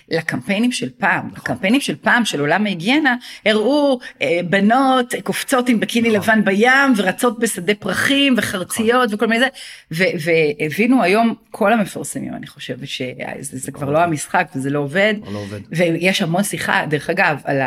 לקמפיינים 0.09 0.71
של 0.71 0.89
פעם, 0.97 1.27
נכון. 1.27 1.37
הקמפיינים 1.37 1.81
של 1.81 1.95
פעם 1.95 2.25
של 2.25 2.39
עולם 2.39 2.65
ההיגיינה 2.65 3.15
הראו 3.45 3.99
אה, 4.21 4.39
בנות 4.49 5.13
קופצות 5.23 5.69
עם 5.69 5.79
בקיני 5.79 6.17
נכון. 6.17 6.39
לבן 6.39 6.45
בים 6.45 6.93
ורצות 6.95 7.39
בשדה 7.39 7.75
פרחים 7.75 8.06
וחרציות 8.37 9.13
וכל 9.13 9.27
מיני 9.27 9.39
זה 9.39 9.47
ו- 9.91 10.29
והבינו 10.59 11.03
היום 11.03 11.35
כל 11.51 11.73
המפרסמים 11.73 12.33
אני 12.33 12.47
חושבת 12.47 12.87
שזה 12.87 13.57
זה 13.57 13.71
כבר 13.71 13.89
לא 13.89 13.99
המשחק 13.99 14.47
וזה 14.55 14.69
לא 14.69 14.79
עובד 14.79 15.13
לא 15.31 15.39
עובד. 15.39 15.59
ויש 15.71 16.21
המון 16.21 16.43
שיחה 16.43 16.85
דרך 16.89 17.09
אגב 17.09 17.41
על 17.43 17.61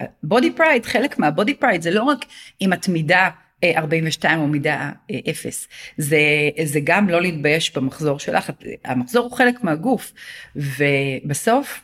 ה 0.00 0.10
body 0.10 0.50
pride 0.50 0.86
חלק 0.86 1.18
מה 1.18 1.30
body 1.30 1.54
pride 1.54 1.82
זה 1.82 1.90
לא 1.90 2.02
רק 2.02 2.24
אם 2.60 2.72
את 2.72 2.88
מידה 2.88 3.28
אה, 3.64 3.72
42 3.76 4.40
או 4.40 4.46
מידה 4.46 4.90
אה, 5.10 5.18
0 5.30 5.68
זה 5.96 6.18
זה 6.64 6.80
גם 6.84 7.08
לא 7.08 7.22
להתבייש 7.22 7.76
במחזור 7.76 8.18
שלך 8.18 8.50
המחזור 8.84 9.24
הוא 9.24 9.36
חלק 9.36 9.64
מהגוף 9.64 10.12
ובסוף 10.56 11.80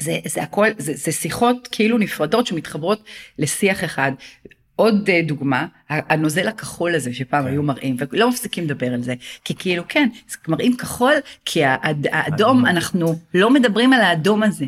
זה, 0.00 0.18
זה 0.26 0.42
הכל, 0.42 0.66
זה, 0.78 0.92
זה 0.94 1.12
שיחות 1.12 1.68
כאילו 1.72 1.98
נפרדות 1.98 2.46
שמתחברות 2.46 3.04
לשיח 3.38 3.84
אחד. 3.84 4.12
עוד 4.76 5.10
אה, 5.10 5.20
דוגמה, 5.26 5.66
הנוזל 5.88 6.48
הכחול 6.48 6.94
הזה 6.94 7.14
שפעם 7.14 7.44
כן. 7.44 7.50
היו 7.50 7.62
מראים 7.62 7.96
ולא 8.12 8.28
מפסיקים 8.30 8.64
לדבר 8.64 8.94
על 8.94 9.02
זה, 9.02 9.14
כי 9.44 9.54
כאילו 9.54 9.82
כן, 9.88 10.08
מראים 10.48 10.76
כחול 10.76 11.12
כי 11.44 11.64
האד- 11.64 12.06
האדום, 12.12 12.66
אנחנו 12.66 13.18
לא 13.34 13.50
מדברים 13.50 13.92
על 13.92 14.00
האדום 14.00 14.42
הזה. 14.42 14.64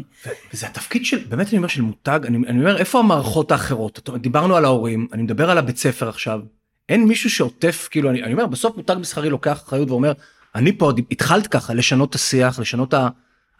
וזה 0.52 0.66
התפקיד 0.66 1.04
של 1.04 1.18
באמת 1.28 1.48
אני 1.48 1.56
אומר 1.56 1.68
של 1.68 1.82
מותג 1.82 2.20
אני, 2.26 2.36
אני 2.48 2.58
אומר 2.58 2.78
איפה 2.78 2.98
המערכות 2.98 3.52
האחרות 3.52 4.10
דיברנו 4.20 4.56
על 4.56 4.64
ההורים 4.64 5.06
אני 5.12 5.22
מדבר 5.22 5.50
על 5.50 5.58
הבית 5.58 5.76
ספר 5.76 6.08
עכשיו 6.08 6.40
אין 6.88 7.04
מישהו 7.04 7.30
שעוטף 7.30 7.88
כאילו 7.90 8.10
אני, 8.10 8.22
אני 8.22 8.32
אומר 8.32 8.46
בסוף 8.46 8.76
מותג 8.76 8.96
מסחרי 9.00 9.30
לוקח 9.30 9.62
אחריות 9.66 9.90
ואומר 9.90 10.12
אני 10.54 10.78
פה 10.78 10.92
התחלת 11.10 11.46
ככה 11.46 11.74
לשנות 11.74 12.10
את 12.10 12.14
השיח 12.14 12.58
לשנות 12.58 12.94
ה... 12.94 13.08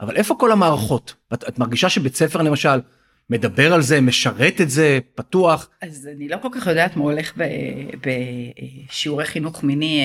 אבל 0.01 0.17
איפה 0.17 0.35
כל 0.39 0.53
המערכות 0.53 1.15
את, 1.35 1.45
את 1.49 1.59
מרגישה 1.59 1.89
שבית 1.89 2.17
ספר 2.17 2.43
למשל 2.43 2.81
מדבר 3.31 3.73
על 3.73 3.83
זה 3.83 4.01
משרת 4.01 4.61
את 4.61 4.71
זה 4.71 4.99
פתוח 5.15 5.69
אז 5.83 6.09
אני 6.17 6.29
לא 6.29 6.37
כל 6.43 6.49
כך 6.53 6.67
יודעת 6.67 6.97
מה 6.97 7.03
הולך 7.03 7.33
בשיעורי 8.91 9.25
חינוך 9.25 9.65
מיני, 9.65 10.01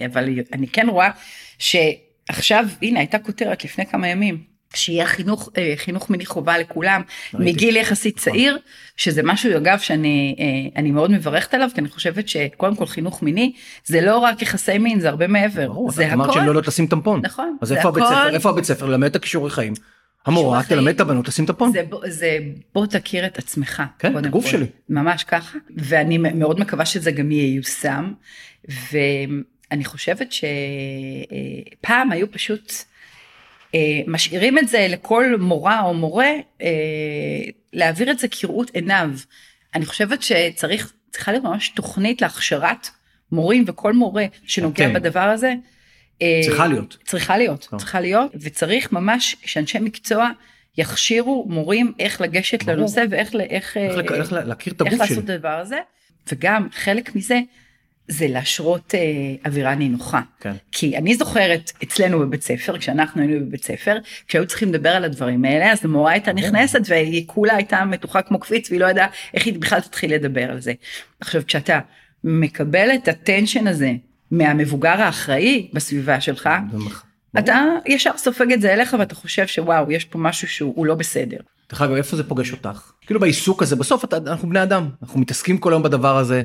אה, 0.00 0.06
אבל 0.06 0.28
אני 0.52 0.66
כן 0.66 0.86
רואה 0.88 1.10
שעכשיו, 1.58 2.64
הנה 2.82 2.98
הייתה 2.98 3.18
כותרת 3.18 3.64
לפני 3.64 3.86
כמה 3.86 4.08
ימים. 4.08 4.52
שיהיה 4.74 5.06
חינוך, 5.06 5.48
אה, 5.58 5.72
חינוך 5.76 6.10
מיני 6.10 6.26
חובה 6.26 6.58
לכולם 6.58 7.02
ראיתי. 7.34 7.52
מגיל 7.52 7.76
יחסית 7.76 8.18
נכון. 8.18 8.32
צעיר, 8.32 8.58
שזה 8.96 9.22
משהו 9.24 9.56
אגב 9.56 9.78
שאני 9.78 10.36
אה, 10.38 10.80
אני 10.80 10.90
מאוד 10.90 11.10
מברכת 11.10 11.54
עליו, 11.54 11.68
כי 11.74 11.80
אני 11.80 11.88
חושבת 11.88 12.28
שקודם 12.28 12.76
כל 12.76 12.86
חינוך 12.86 13.22
מיני 13.22 13.52
זה 13.84 14.00
לא 14.00 14.18
רק 14.18 14.42
יחסי 14.42 14.78
מין, 14.78 15.00
זה 15.00 15.08
הרבה 15.08 15.26
מעבר. 15.26 15.66
ברור, 15.68 15.90
זה 15.90 16.06
את 16.06 16.12
אמרת 16.12 16.32
שהן 16.32 16.44
לא 16.44 16.50
יודעות 16.50 16.68
לשים 16.68 16.86
טמפון 16.86 17.20
נכון, 17.24 17.56
אז 17.60 17.72
איפה 17.72 17.88
הבית 17.88 18.04
הכל- 18.04 18.14
ספר 18.14 18.34
איפה 18.34 18.50
הבית 18.50 18.64
ספר 18.64 18.86
ללמד 18.86 19.08
את 19.08 19.16
הכישורי 19.16 19.50
חיים 19.50 19.72
המורה 20.26 20.62
תלמד. 20.68 20.88
את 20.94 21.00
הבנות 21.00 21.28
לשים 21.28 21.46
טמפון 21.46 21.72
זה, 21.72 21.82
בוא- 21.88 22.04
זה 22.08 22.38
בוא 22.74 22.86
תכיר 22.86 23.26
את 23.26 23.38
עצמך. 23.38 23.82
כן, 23.98 24.18
את 24.18 24.26
הגוף. 24.26 24.46
שלי. 24.46 24.66
ממש 24.88 25.24
ככה, 25.24 25.58
ואני 25.76 26.18
מאוד 26.18 26.60
מקווה 26.60 26.84
שזה 26.86 27.10
גם 27.10 27.30
ייושם, 27.32 28.12
ואני 28.68 29.84
חושבת 29.84 30.28
שפעם 30.32 32.12
היו 32.12 32.32
פשוט 32.32 32.72
אה, 33.74 33.80
משאירים 34.06 34.58
את 34.58 34.68
זה 34.68 34.86
לכל 34.90 35.36
מורה 35.38 35.80
או 35.82 35.94
מורה, 35.94 36.30
אה, 36.62 36.68
להעביר 37.72 38.10
את 38.10 38.18
זה 38.18 38.28
כראות 38.28 38.70
עיניו. 38.70 39.10
אני 39.74 39.86
חושבת 39.86 40.22
שצריך, 40.22 40.92
צריכה 41.10 41.32
להיות 41.32 41.44
ממש 41.44 41.68
תוכנית 41.68 42.22
להכשרת 42.22 42.88
מורים 43.32 43.64
וכל 43.66 43.92
מורה 43.92 44.24
שנוגע 44.46 44.84
אתם. 44.86 44.94
בדבר 44.94 45.20
הזה. 45.20 45.54
אה, 46.22 46.40
צריכה 46.44 46.66
להיות. 46.66 46.98
צריכה 47.04 47.36
להיות, 47.36 47.66
טוב. 47.70 47.78
צריכה 47.80 48.00
להיות, 48.00 48.30
וצריך 48.40 48.92
ממש 48.92 49.36
שאנשי 49.44 49.78
מקצוע 49.78 50.30
יכשירו 50.78 51.46
מורים 51.48 51.92
איך 51.98 52.20
לגשת 52.20 52.62
ברור. 52.62 52.76
לנושא 52.78 53.04
ואיך 53.10 53.34
איך, 53.34 53.44
איך 53.50 53.76
אה, 53.76 53.96
לק- 53.96 54.12
איך 54.12 54.32
להכיר 54.32 54.72
את 54.72 54.80
איך 54.82 54.86
הגוף 54.88 55.00
לעשות 55.00 55.16
שלי 55.16 55.24
את 55.24 55.30
הדבר 55.30 55.48
הזה, 55.48 55.78
וגם 56.32 56.68
חלק 56.72 57.14
מזה 57.16 57.40
זה 58.08 58.26
להשרות 58.28 58.94
אה, 58.94 59.00
אווירה 59.46 59.74
נינוחה. 59.74 60.20
כן. 60.40 60.52
כי 60.72 60.96
אני 60.96 61.14
זוכרת 61.14 61.72
אצלנו 61.82 62.18
בבית 62.18 62.42
ספר, 62.42 62.78
כשאנחנו 62.78 63.22
היינו 63.22 63.46
בבית 63.46 63.64
ספר, 63.64 63.96
כשהיו 64.28 64.46
צריכים 64.46 64.68
לדבר 64.68 64.90
על 64.90 65.04
הדברים 65.04 65.44
האלה, 65.44 65.72
אז 65.72 65.84
המורה 65.84 66.12
הייתה 66.12 66.32
נכנסת 66.32 66.80
והיא 66.88 67.24
כולה 67.26 67.54
הייתה 67.56 67.84
מתוחה 67.84 68.22
כמו 68.22 68.38
קפיץ 68.40 68.70
והיא 68.70 68.80
לא 68.80 68.86
ידעה 68.86 69.06
איך 69.34 69.46
היא 69.46 69.54
בכלל 69.58 69.80
תתחיל 69.80 70.14
לדבר 70.14 70.50
על 70.50 70.60
זה. 70.60 70.72
עכשיו 71.20 71.42
כשאתה 71.46 71.80
מקבל 72.24 72.88
את 72.94 73.08
הטנשן 73.08 73.66
הזה 73.66 73.92
מהמבוגר 74.32 75.00
האחראי 75.02 75.68
בסביבה 75.72 76.20
שלך, 76.20 76.48
מח- 76.72 77.04
אתה 77.38 77.64
ישר 77.86 78.10
סופג 78.16 78.52
את 78.52 78.60
זה 78.60 78.72
אליך 78.72 78.96
ואתה 78.98 79.14
חושב 79.14 79.46
שוואו 79.46 79.92
יש 79.92 80.04
פה 80.04 80.18
משהו 80.18 80.48
שהוא 80.48 80.86
לא 80.86 80.94
בסדר. 80.94 81.36
דרך 81.70 81.82
אגב 81.82 81.94
איפה 81.94 82.16
זה 82.16 82.24
פוגש 82.24 82.52
אותך 82.52 82.92
כאילו 83.06 83.20
בעיסוק 83.20 83.62
הזה 83.62 83.76
בסוף 83.76 84.04
אתה, 84.04 84.16
אנחנו 84.16 84.48
בני 84.48 84.62
אדם 84.62 84.88
אנחנו 85.02 85.20
מתעסקים 85.20 85.58
כל 85.58 85.72
היום 85.72 85.82
בדבר 85.82 86.16
הזה. 86.18 86.42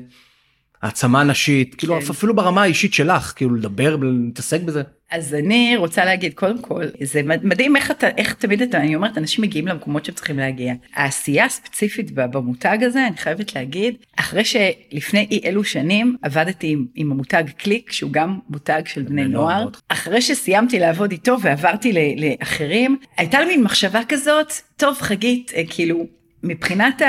העצמה 0.81 1.23
נשית 1.23 1.75
כאילו 1.75 1.99
כן. 2.01 2.07
אפילו 2.09 2.35
ברמה 2.35 2.61
האישית 2.63 2.93
שלך 2.93 3.33
כאילו 3.35 3.55
לדבר 3.55 3.97
ולהתעסק 4.01 4.61
בזה. 4.61 4.81
אז 5.11 5.33
אני 5.33 5.73
רוצה 5.77 6.05
להגיד 6.05 6.33
קודם 6.33 6.61
כל 6.61 6.83
זה 7.03 7.23
מד- 7.23 7.45
מדהים 7.45 7.75
איך 7.75 7.91
אתה 7.91 8.07
איך 8.17 8.33
תמיד 8.33 8.61
אתה 8.61 8.77
אני 8.77 8.95
אומרת 8.95 9.17
אנשים 9.17 9.43
מגיעים 9.43 9.67
למקומות 9.67 10.05
שהם 10.05 10.15
צריכים 10.15 10.37
להגיע. 10.39 10.73
העשייה 10.95 11.45
הספציפית 11.45 12.11
במותג 12.11 12.77
הזה 12.81 13.07
אני 13.07 13.17
חייבת 13.17 13.55
להגיד 13.55 13.95
אחרי 14.17 14.43
שלפני 14.45 15.27
אי 15.31 15.41
אלו 15.45 15.63
שנים 15.63 16.15
עבדתי 16.21 16.67
עם, 16.67 16.85
עם 16.95 17.11
המותג 17.11 17.43
קליק 17.57 17.91
שהוא 17.91 18.11
גם 18.11 18.39
מותג 18.49 18.81
של 18.85 19.01
בני 19.01 19.25
נוער 19.27 19.61
מאוד. 19.61 19.77
אחרי 19.89 20.21
שסיימתי 20.21 20.79
לעבוד 20.79 21.11
איתו 21.11 21.37
ועברתי 21.41 21.93
ל- 21.93 21.97
לאחרים 22.25 22.97
הייתה 23.17 23.39
לי 23.39 23.45
מין 23.45 23.63
מחשבה 23.63 23.99
כזאת 24.09 24.47
טוב 24.77 24.97
חגית 25.01 25.51
אה, 25.55 25.61
כאילו 25.69 26.05
מבחינת 26.43 27.01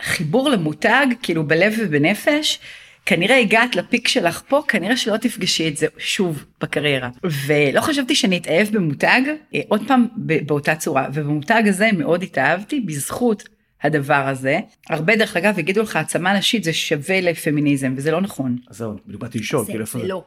החיבור 0.00 0.48
למותג 0.50 1.06
כאילו 1.22 1.46
בלב 1.46 1.72
ובנפש. 1.78 2.58
כנראה 3.06 3.38
הגעת 3.38 3.76
לפיק 3.76 4.08
שלך 4.08 4.42
פה, 4.48 4.62
כנראה 4.68 4.96
שלא 4.96 5.16
תפגשי 5.16 5.68
את 5.68 5.76
זה 5.76 5.86
שוב 5.98 6.44
בקריירה. 6.60 7.08
ולא 7.46 7.80
חשבתי 7.80 8.14
שאני 8.14 8.36
אתאהב 8.38 8.68
במותג, 8.72 9.20
אה, 9.54 9.60
עוד 9.68 9.82
פעם 9.88 10.06
ב- 10.16 10.46
באותה 10.46 10.74
צורה, 10.74 11.06
ובמותג 11.14 11.62
הזה 11.66 11.88
מאוד 11.98 12.22
התאהבתי 12.22 12.80
בזכות 12.80 13.42
הדבר 13.82 14.14
הזה. 14.28 14.58
הרבה 14.88 15.16
דרך 15.16 15.36
אגב 15.36 15.58
יגידו 15.58 15.82
לך 15.82 15.96
העצמה 15.96 16.38
נשית 16.38 16.64
זה 16.64 16.72
שווה 16.72 17.20
לפמיניזם, 17.20 17.94
וזה 17.96 18.10
לא 18.10 18.20
נכון. 18.20 18.56
אז 18.70 18.76
זהו 18.76 18.94
בדיוק 19.06 19.22
באתי 19.22 19.38
לשאול 19.38 19.64
זה, 19.64 19.72
כאילו 19.72 19.84
איפה 19.84 19.98
זה. 19.98 20.06
לא. 20.06 20.24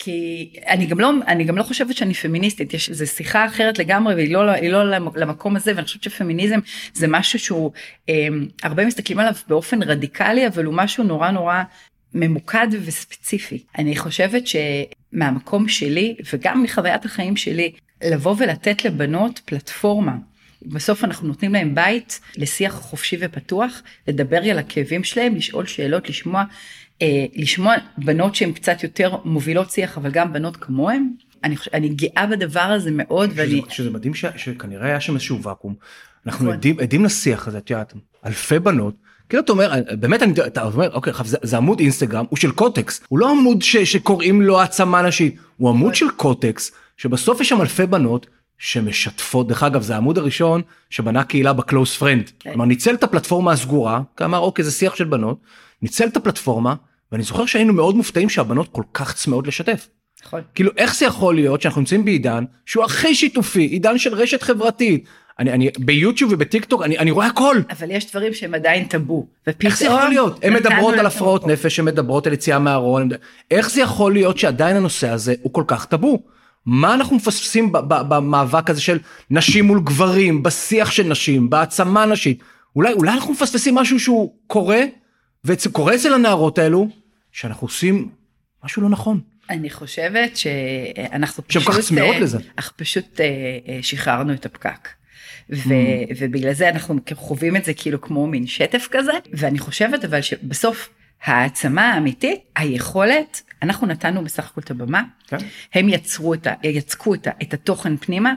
כי 0.00 0.50
אני 0.68 0.86
גם 0.86 1.00
לא 1.00 1.10
אני 1.26 1.44
גם 1.44 1.58
לא 1.58 1.62
חושבת 1.62 1.96
שאני 1.96 2.14
פמיניסטית 2.14 2.74
יש 2.74 2.90
זו 2.90 3.06
שיחה 3.06 3.46
אחרת 3.46 3.78
לגמרי 3.78 4.14
והיא 4.14 4.32
לא 4.34 4.50
היא 4.50 4.70
לא 4.70 4.90
למ- 4.90 5.16
למקום 5.16 5.56
הזה 5.56 5.72
ואני 5.74 5.84
חושבת 5.84 6.02
שפמיניזם 6.02 6.58
זה 6.94 7.06
משהו 7.08 7.38
שהוא 7.38 7.72
אה, 8.08 8.28
הרבה 8.62 8.84
מסתכלים 8.86 9.18
עליו 9.18 9.32
באופן 9.48 9.82
רדיקלי 9.82 10.46
אבל 10.46 10.64
הוא 10.64 10.74
משהו 10.74 11.04
נורא 11.04 11.30
נורא 11.30 11.62
ממוקד 12.14 12.68
וספציפי 12.84 13.64
אני 13.78 13.96
חושבת 13.96 14.42
שמהמקום 14.46 15.68
שלי 15.68 16.16
וגם 16.32 16.62
מחוויית 16.62 17.04
החיים 17.04 17.36
שלי 17.36 17.72
לבוא 18.04 18.34
ולתת 18.38 18.84
לבנות 18.84 19.40
פלטפורמה. 19.44 20.16
בסוף 20.62 21.04
אנחנו 21.04 21.28
נותנים 21.28 21.52
להם 21.52 21.74
בית 21.74 22.20
לשיח 22.36 22.74
חופשי 22.74 23.16
ופתוח, 23.20 23.82
לדבר 24.08 24.36
על 24.36 24.58
הכאבים 24.58 25.04
שלהם, 25.04 25.34
לשאול 25.34 25.66
שאלות, 25.66 26.08
לשמוע, 26.08 26.44
אה, 27.02 27.26
לשמוע 27.34 27.74
בנות 27.98 28.34
שהן 28.34 28.52
קצת 28.52 28.82
יותר 28.82 29.16
מובילות 29.24 29.70
שיח, 29.70 29.98
אבל 29.98 30.10
גם 30.10 30.32
בנות 30.32 30.56
כמוהם. 30.56 31.12
אני, 31.44 31.56
אני 31.74 31.88
גאה 31.88 32.26
בדבר 32.26 32.60
הזה 32.60 32.90
מאוד, 32.92 33.30
ואני... 33.34 33.50
שזה, 33.50 33.74
שזה 33.74 33.90
מדהים 33.90 34.14
ש, 34.14 34.24
שכנראה 34.36 34.86
היה 34.86 35.00
שם 35.00 35.14
איזשהו 35.14 35.42
ואקום. 35.42 35.74
אנחנו 36.26 36.44
נכון. 36.44 36.56
עדים, 36.56 36.80
עדים 36.80 37.04
לשיח 37.04 37.48
הזה 37.48 37.58
את 37.58 37.70
יודעת 37.70 37.94
אלפי 38.26 38.58
בנות. 38.58 38.94
כאילו 39.28 39.42
אתה 39.42 39.52
אומר 39.52 39.72
באמת 40.00 40.22
אני 40.22 40.32
אתה 40.46 40.64
אומר 40.64 40.94
אוקיי 40.94 41.12
זה, 41.24 41.36
זה 41.42 41.56
עמוד 41.56 41.80
אינסטגרם 41.80 42.24
הוא 42.28 42.36
של 42.36 42.50
קוטקס 42.50 43.00
הוא 43.08 43.18
לא 43.18 43.30
עמוד 43.30 43.62
ש, 43.62 43.76
שקוראים 43.76 44.42
לו 44.42 44.60
העצמה 44.60 45.02
נשית 45.02 45.36
הוא 45.56 45.70
עמוד 45.70 45.94
של 45.94 46.10
קוטקס 46.10 46.72
שבסוף 46.96 47.40
יש 47.40 47.48
שם 47.48 47.60
אלפי 47.60 47.86
בנות 47.86 48.26
שמשתפות 48.58 49.48
דרך 49.48 49.62
אגב 49.62 49.82
זה 49.82 49.94
העמוד 49.94 50.18
הראשון 50.18 50.62
שבנה 50.90 51.24
קהילה 51.24 51.52
ב 51.52 51.59
close 51.59 51.96
friend. 51.96 52.30
כן. 52.40 52.50
כלומר 52.50 52.64
ניצל 52.64 52.94
את 52.94 53.02
הפלטפורמה 53.02 53.52
הסגורה 53.52 54.00
כי 54.16 54.24
אמר 54.24 54.38
אוקיי 54.38 54.64
זה 54.64 54.70
שיח 54.70 54.94
של 54.96 55.04
בנות 55.04 55.38
ניצל 55.82 56.06
את 56.06 56.16
הפלטפורמה 56.16 56.74
ואני 57.12 57.22
זוכר 57.22 57.46
שהיינו 57.46 57.72
מאוד 57.72 57.96
מופתעים 57.96 58.28
שהבנות 58.28 58.68
כל 58.72 58.82
כך 58.94 59.14
צמאות 59.14 59.46
לשתף. 59.46 59.88
נכון. 60.26 60.40
כאילו 60.54 60.70
איך 60.76 60.96
זה 60.96 61.06
יכול 61.06 61.34
להיות 61.34 61.62
שאנחנו 61.62 61.80
נמצאים 61.80 62.04
בעידן 62.04 62.44
שהוא 62.66 62.84
הכי 62.84 63.14
שיתופי 63.14 63.62
עידן 63.62 63.98
של 63.98 64.14
רשת 64.14 64.42
חברתית 64.42 65.04
אני, 65.38 65.52
אני 65.52 65.70
ביוטיוב 65.78 66.32
ובטיק 66.32 66.64
טוק 66.64 66.82
אני, 66.82 66.98
אני 66.98 67.10
רואה 67.10 67.26
הכל. 67.26 67.60
אבל 67.70 67.90
יש 67.90 68.10
דברים 68.10 68.34
שהם 68.34 68.54
עדיין 68.54 68.84
טאבו. 68.84 69.26
איך 69.64 69.78
זה 69.78 69.84
יכול 69.84 70.08
להיות? 70.08 70.44
הן 70.44 70.54
מדברות 70.54 70.94
על 70.94 71.06
הפרעות 71.06 71.46
נפש, 71.46 71.78
הן 71.78 71.84
מדברות 71.84 72.26
על 72.26 72.32
יציאה 72.32 72.58
מהארון, 72.58 73.08
איך 73.50 73.70
זה 73.70 73.80
יכול 73.80 74.12
להיות 74.12 74.38
שעדיין 74.38 74.76
הנושא 74.76 75.08
הזה 75.08 75.34
הוא 75.42 75.52
כל 75.52 75.64
כך 75.66 75.86
טאבו? 75.86 76.22
מה 76.66 76.94
אנחנו 76.94 77.16
מפספסים 77.16 77.72
במאבק 77.88 78.70
הזה 78.70 78.80
של 78.80 78.98
נשים 79.30 79.64
מול 79.64 79.80
גברים, 79.84 80.42
בשיח 80.42 80.90
של 80.90 81.02
נשים, 81.02 81.50
בהעצמה 81.50 82.06
נשית? 82.06 82.42
אולי, 82.76 82.92
אולי 82.92 83.12
אנחנו 83.12 83.32
מפספסים 83.32 83.74
משהו 83.74 84.00
שהוא 84.00 84.34
קורה, 84.46 84.80
וקורה 85.44 85.94
אצל 85.94 86.14
הנערות 86.14 86.58
האלו, 86.58 86.88
שאנחנו 87.32 87.66
עושים 87.66 88.08
משהו 88.64 88.82
לא 88.82 88.88
נכון. 88.88 89.20
אני 89.50 89.70
חושבת 89.70 90.36
שאנחנו 90.36 91.46
פשוט, 91.46 91.62
שהן 91.62 91.72
כל 91.72 91.78
כך 91.78 91.86
צמאות 91.86 92.14
אה, 92.14 92.20
לזה. 92.20 92.38
אנחנו 92.58 92.76
פשוט 92.76 93.20
אה, 93.20 93.26
אה, 93.68 93.78
שחררנו 93.82 94.32
את 94.32 94.46
הפקק. 94.46 94.88
ו- 95.50 95.68
mm. 95.68 96.14
ובגלל 96.18 96.52
זה 96.52 96.68
אנחנו 96.68 96.98
חווים 97.14 97.56
את 97.56 97.64
זה 97.64 97.74
כאילו 97.74 98.00
כמו 98.00 98.26
מין 98.26 98.46
שטף 98.46 98.88
כזה 98.90 99.12
ואני 99.32 99.58
חושבת 99.58 100.04
אבל 100.04 100.20
שבסוף 100.20 100.88
העצמה 101.24 101.92
האמיתית 101.92 102.40
היכולת 102.56 103.42
אנחנו 103.62 103.86
נתנו 103.86 104.24
בסך 104.24 104.50
הכל 104.50 104.60
את 104.60 104.70
הבמה 104.70 105.02
כן. 105.26 105.36
הם 105.74 105.88
יצרו 105.88 106.34
את 106.34 106.46
ה... 106.46 106.52
יצקו 106.62 107.14
את, 107.14 107.26
ה... 107.26 107.30
את 107.42 107.54
התוכן 107.54 107.96
פנימה 107.96 108.34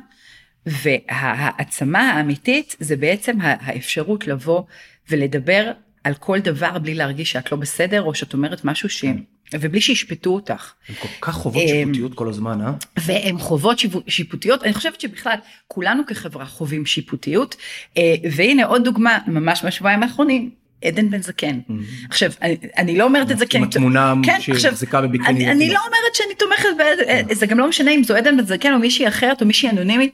והעצמה 0.65 2.12
האמיתית 2.12 2.76
זה 2.80 2.95
בעצם 2.95 3.38
האפשרות 3.41 4.28
לבוא 4.28 4.63
ולדבר 5.10 5.71
על 6.04 6.13
כל 6.13 6.39
דבר 6.39 6.80
בלי 6.80 6.93
להרגיש 6.93 7.32
שאת 7.32 7.52
לא 7.52 7.58
בסדר 7.58 8.02
או 8.02 8.15
שאת 8.15 8.34
אומרת 8.34 8.65
משהו 8.65 8.89
ש... 8.89 9.06
כן. 9.51 9.57
ובלי 9.61 9.81
שישפטו 9.81 10.29
אותך. 10.29 10.73
הן 10.89 10.95
כל 10.95 11.07
כך 11.21 11.33
חוות 11.33 11.67
שיפוטיות 11.67 12.13
כל 12.13 12.29
הזמן, 12.29 12.61
אה? 12.61 12.71
והן 12.97 13.37
חוות 13.37 13.79
שיפוטיות, 14.07 14.63
אני 14.63 14.73
חושבת 14.73 15.01
שבכלל 15.01 15.35
כולנו 15.67 16.05
כחברה 16.05 16.45
חווים 16.45 16.85
שיפוטיות, 16.85 17.55
אה, 17.97 18.15
והנה 18.31 18.65
עוד 18.65 18.83
דוגמה 18.83 19.17
ממש 19.27 19.65
בשבועיים 19.65 20.03
האחרונים. 20.03 20.61
עדן 20.85 21.09
בן 21.09 21.21
זקן. 21.21 21.59
Mm-hmm. 21.69 22.07
עכשיו, 22.09 22.31
אני, 22.41 22.57
אני 22.77 22.97
לא 22.97 23.03
אומרת 23.03 23.31
את 23.31 23.37
זה 23.37 23.45
כי 23.45 23.57
אני... 23.57 23.65
עם 23.65 23.69
התמונה 23.69 24.13
כן, 24.23 24.41
שמחזיקה 24.41 25.01
בביקיני. 25.01 25.51
אני 25.51 25.69
לא 25.69 25.79
אומרת 25.79 26.15
שאני 26.15 26.35
תומכת, 26.35 26.69
ב... 26.79 27.33
זה 27.33 27.45
גם 27.45 27.59
לא 27.59 27.69
משנה 27.69 27.91
אם 27.91 28.03
זו 28.03 28.15
עדן 28.15 28.37
בן 28.37 28.45
זקן 28.45 28.73
או 28.73 28.79
מישהי 28.79 29.07
אחרת 29.07 29.41
או 29.41 29.45
מישהי 29.45 29.69
אנונימית. 29.69 30.13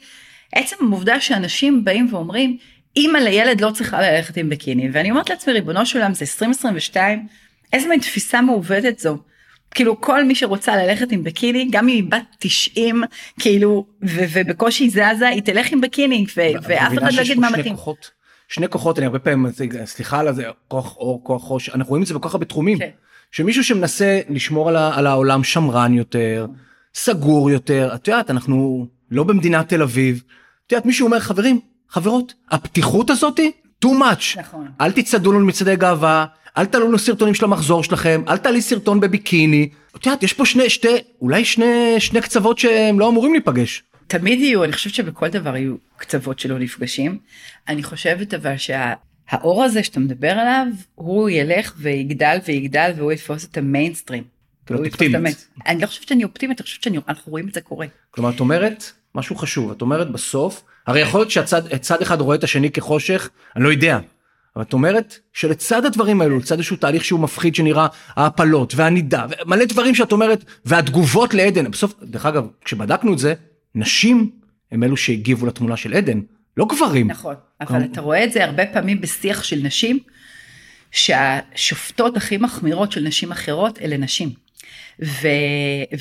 עצם 0.55 0.75
העובדה 0.79 1.19
שאנשים 1.19 1.85
באים 1.85 2.07
ואומרים, 2.11 2.57
אימא 2.95 3.17
לילד 3.17 3.61
לא 3.61 3.71
צריכה 3.71 4.01
ללכת 4.01 4.37
עם 4.37 4.49
ביקיני, 4.49 4.89
ואני 4.91 5.11
אומרת 5.11 5.29
לעצמי, 5.29 5.53
ריבונו 5.53 5.85
של 5.85 5.97
עולם, 5.97 6.13
זה 6.13 6.25
2022, 6.25 7.27
איזה 7.73 7.87
מין 7.87 7.99
תפיסה 7.99 8.41
מעוותת 8.41 8.99
זו. 8.99 9.17
כאילו 9.71 10.01
כל 10.01 10.23
מי 10.23 10.35
שרוצה 10.35 10.75
ללכת 10.75 11.11
עם 11.11 11.23
בקיני 11.23 11.67
גם 11.71 11.83
אם 11.83 11.95
היא 11.95 12.03
בת 12.03 12.23
90 12.39 13.03
כאילו 13.39 13.85
ו- 14.03 14.25
ובקושי 14.33 14.89
זזה 14.89 15.27
היא 15.27 15.41
תלך 15.41 15.71
עם 15.71 15.81
בקיני 15.81 16.25
ו- 16.37 16.41
ואף 16.63 16.93
אחד 16.97 17.13
לא 17.13 17.21
יגיד 17.21 17.39
מה 17.39 17.49
מתאים. 17.49 17.75
שני 18.47 18.69
כוחות 18.69 18.97
אני 18.97 19.05
הרבה 19.05 19.19
פעמים 19.19 19.51
סליחה 19.85 20.19
על 20.19 20.35
זה 20.35 20.43
כוח 20.67 20.97
אור 20.97 21.23
כוח 21.23 21.51
ראש 21.51 21.69
אנחנו 21.69 21.89
רואים 21.89 22.03
את 22.03 22.07
זה 22.07 22.13
בכל 22.13 22.29
כך 22.29 22.33
הרבה 22.33 22.45
תחומים 22.45 22.79
כן. 22.79 22.89
שמישהו 23.31 23.63
שמנסה 23.63 24.19
לשמור 24.29 24.69
על, 24.69 24.75
על 24.75 25.07
העולם 25.07 25.43
שמרן 25.43 25.93
יותר 25.93 26.47
סגור 26.95 27.51
יותר 27.51 27.91
את 27.95 28.07
יודעת 28.07 28.31
אנחנו 28.31 28.87
לא 29.11 29.23
במדינת 29.23 29.69
תל 29.69 29.81
אביב. 29.81 30.23
את 30.67 30.71
יודעת 30.71 30.85
מישהו 30.85 31.05
אומר 31.05 31.19
חברים 31.19 31.59
חברות 31.89 32.33
הפתיחות 32.51 33.09
הזאתי 33.09 33.51
too 33.85 33.89
much 33.89 34.39
נכון. 34.39 34.67
אל 34.81 34.91
תצעדו 34.91 35.31
לנו 35.31 35.45
מצעדי 35.45 35.75
גאווה 35.75 36.25
אל 36.57 36.65
תעלו 36.65 36.87
לנו 36.87 36.99
סרטונים 36.99 37.33
של 37.33 37.45
המחזור 37.45 37.83
שלכם, 37.83 38.23
אל 38.27 38.37
תעלי 38.37 38.61
סרטון 38.61 38.99
בביקיני. 38.99 39.69
את 39.95 40.05
יודעת, 40.05 40.23
יש 40.23 40.33
פה 40.33 40.45
שני, 40.45 40.69
שתי, 40.69 40.87
אולי 41.21 41.45
שני, 41.45 41.95
שני 41.99 42.21
קצוות 42.21 42.59
שהם 42.59 42.99
לא 42.99 43.09
אמורים 43.09 43.33
להיפגש. 43.33 43.83
תמיד 44.07 44.39
יהיו, 44.39 44.63
אני 44.63 44.73
חושבת 44.73 44.93
שבכל 44.93 45.27
דבר 45.27 45.55
יהיו 45.55 45.75
קצוות 45.97 46.39
שלא 46.39 46.59
נפגשים. 46.59 47.17
אני 47.67 47.83
חושבת 47.83 48.33
אבל 48.33 48.53
שהאור 48.57 49.63
הזה 49.63 49.83
שאתה 49.83 49.99
מדבר 49.99 50.31
עליו, 50.31 50.67
הוא 50.95 51.29
ילך 51.29 51.73
ויגדל 51.77 52.37
ויגדל 52.45 52.91
והוא 52.95 53.11
יתפוס 53.11 53.45
את 53.45 53.57
המיינסטרים. 53.57 54.23
אני 55.67 55.81
לא 55.81 55.87
חושבת 55.87 56.07
שאני 56.07 56.23
אופטימית, 56.23 56.61
אני 56.61 56.63
חושבת 56.63 56.83
שאנחנו 56.83 57.31
רואים 57.31 57.47
את 57.47 57.53
זה 57.53 57.61
קורה. 57.61 57.85
כלומר, 58.11 58.29
את 58.29 58.39
אומרת 58.39 58.91
משהו 59.15 59.35
חשוב, 59.35 59.71
את 59.71 59.81
אומרת 59.81 60.11
בסוף, 60.11 60.63
הרי 60.87 61.01
יכול 61.01 61.19
להיות 61.19 61.31
שהצד 61.31 62.01
אחד 62.01 62.21
רואה 62.21 62.35
את 62.35 62.43
השני 62.43 62.71
כחושך, 62.71 63.29
אני 63.55 63.63
לא 63.63 63.69
יודע. 63.69 63.99
אבל 64.57 64.63
את 64.63 64.73
אומרת 64.73 65.19
שלצד 65.33 65.85
הדברים 65.85 66.21
האלו, 66.21 66.37
לצד 66.37 66.55
איזשהו 66.55 66.77
תהליך 66.77 67.05
שהוא 67.05 67.19
מפחיד 67.19 67.55
שנראה 67.55 67.87
ההפלות 68.15 68.75
והנידה, 68.75 69.25
ומלא 69.45 69.65
דברים 69.65 69.95
שאת 69.95 70.11
אומרת, 70.11 70.45
והתגובות 70.65 71.33
לעדן, 71.33 71.71
בסוף, 71.71 71.93
דרך 72.03 72.25
אגב, 72.25 72.47
כשבדקנו 72.65 73.13
את 73.13 73.19
זה, 73.19 73.33
נשים 73.75 74.31
הם 74.71 74.83
אלו 74.83 74.97
שהגיבו 74.97 75.45
לתמונה 75.45 75.77
של 75.77 75.93
עדן, 75.93 76.19
לא 76.57 76.65
גברים. 76.65 77.07
נכון, 77.07 77.35
אבל 77.61 77.83
אתה 77.83 78.01
רואה 78.01 78.23
את 78.23 78.31
זה 78.31 78.45
הרבה 78.45 78.65
פעמים 78.65 79.01
בשיח 79.01 79.43
של 79.43 79.59
נשים, 79.63 79.99
שהשופטות 80.91 82.17
הכי 82.17 82.37
מחמירות 82.37 82.91
של 82.91 83.01
נשים 83.01 83.31
אחרות 83.31 83.79
אלה 83.81 83.97
נשים. 83.97 84.29
ו, 85.03 85.27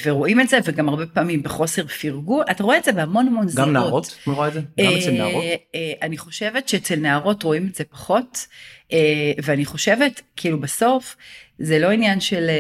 ורואים 0.05 0.41
את 0.41 0.49
זה 0.49 0.59
וגם 0.65 0.89
הרבה 0.89 1.07
פעמים 1.07 1.43
בחוסר 1.43 1.87
פרגון 1.87 2.45
אתה 2.51 2.65
רואה 2.65 2.79
את 2.79 2.85
זה 2.85 2.93
בהמון 2.93 3.27
המון 3.27 3.49
זירות. 3.49 3.69
גם 3.69 3.73
נערות? 3.73 4.19
את 4.23 4.27
רואה 4.27 4.49
את 4.49 4.53
זה? 4.53 4.61
גם 4.61 4.93
אצל 4.99 5.11
אה, 5.11 5.13
נערות? 5.13 5.45
אה, 5.75 5.93
אני 6.03 6.19
חושבת 6.19 6.69
שאצל 6.69 6.97
נערות 6.97 7.43
רואים 7.43 7.67
את 7.67 7.75
זה 7.75 7.85
פחות 7.85 8.47
אה, 8.93 9.33
ואני 9.43 9.65
חושבת 9.65 10.21
כאילו 10.37 10.61
בסוף 10.61 11.17
זה 11.59 11.79
לא 11.79 11.91
עניין 11.91 12.21
של 12.21 12.51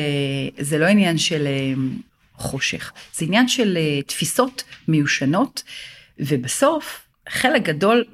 זה 0.58 0.78
לא 0.78 0.86
עניין 0.86 1.18
של 1.18 1.48
חושך 2.34 2.92
זה 3.14 3.24
עניין 3.24 3.48
של 3.48 3.78
תפיסות 4.06 4.64
מיושנות 4.88 5.62
ובסוף 6.18 7.05
חלק 7.28 7.62
גדול 7.62 8.04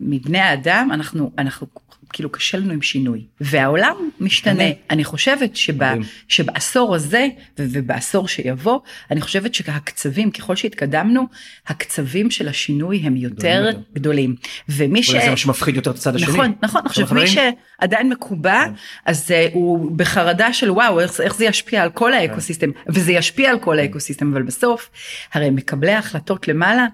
מבני 0.00 0.38
האדם 0.38 0.88
אנחנו 0.92 1.30
אנחנו 1.38 1.66
כאילו 2.12 2.32
קשה 2.32 2.58
לנו 2.58 2.72
עם 2.72 2.82
שינוי. 2.82 3.24
והעולם 3.40 3.94
משתנה. 4.20 4.64
אני 4.90 5.04
חושבת 5.04 5.56
שבה, 5.56 5.94
שבעשור 6.28 6.94
הזה 6.94 7.26
ובעשור 7.58 8.28
שיבוא 8.28 8.80
אני 9.10 9.20
חושבת 9.20 9.54
שהקצבים 9.54 10.30
ככל 10.30 10.56
שהתקדמנו 10.56 11.26
הקצבים 11.66 12.30
של 12.30 12.48
השינוי 12.48 13.00
הם 13.04 13.16
יותר 13.16 13.70
גדולים 13.94 14.36
ומי 14.68 15.02
ש... 15.02 15.10
זה 15.10 15.30
מה 15.30 15.36
שמפחיד 15.36 15.76
יותר 15.76 15.90
את 15.90 15.96
הצד 15.96 16.16
השני. 16.16 16.28
נכון 16.28 16.52
נכון. 16.62 16.82
עכשיו 16.84 17.08
מי 17.12 17.26
שעדיין 17.26 18.08
מקובע 18.08 18.64
כן. 18.64 18.72
אז 19.06 19.30
uh, 19.30 19.54
הוא 19.54 19.90
בחרדה 19.96 20.52
של 20.52 20.70
וואו 20.70 21.00
איך, 21.00 21.20
איך 21.20 21.34
זה 21.36 21.44
ישפיע 21.44 21.82
על 21.82 21.90
כל 21.90 22.10
כן. 22.12 22.18
האקוסיסטם? 22.18 22.70
וזה 22.88 23.12
ישפיע 23.12 23.50
על 23.50 23.58
כל 23.58 23.78
האקוסיסטם 23.78 24.32
אבל 24.32 24.42
בסוף 24.42 24.90
הרי 25.32 25.50
מקבלי 25.50 25.92
ההחלטות 25.92 26.48
למעלה. 26.48 26.86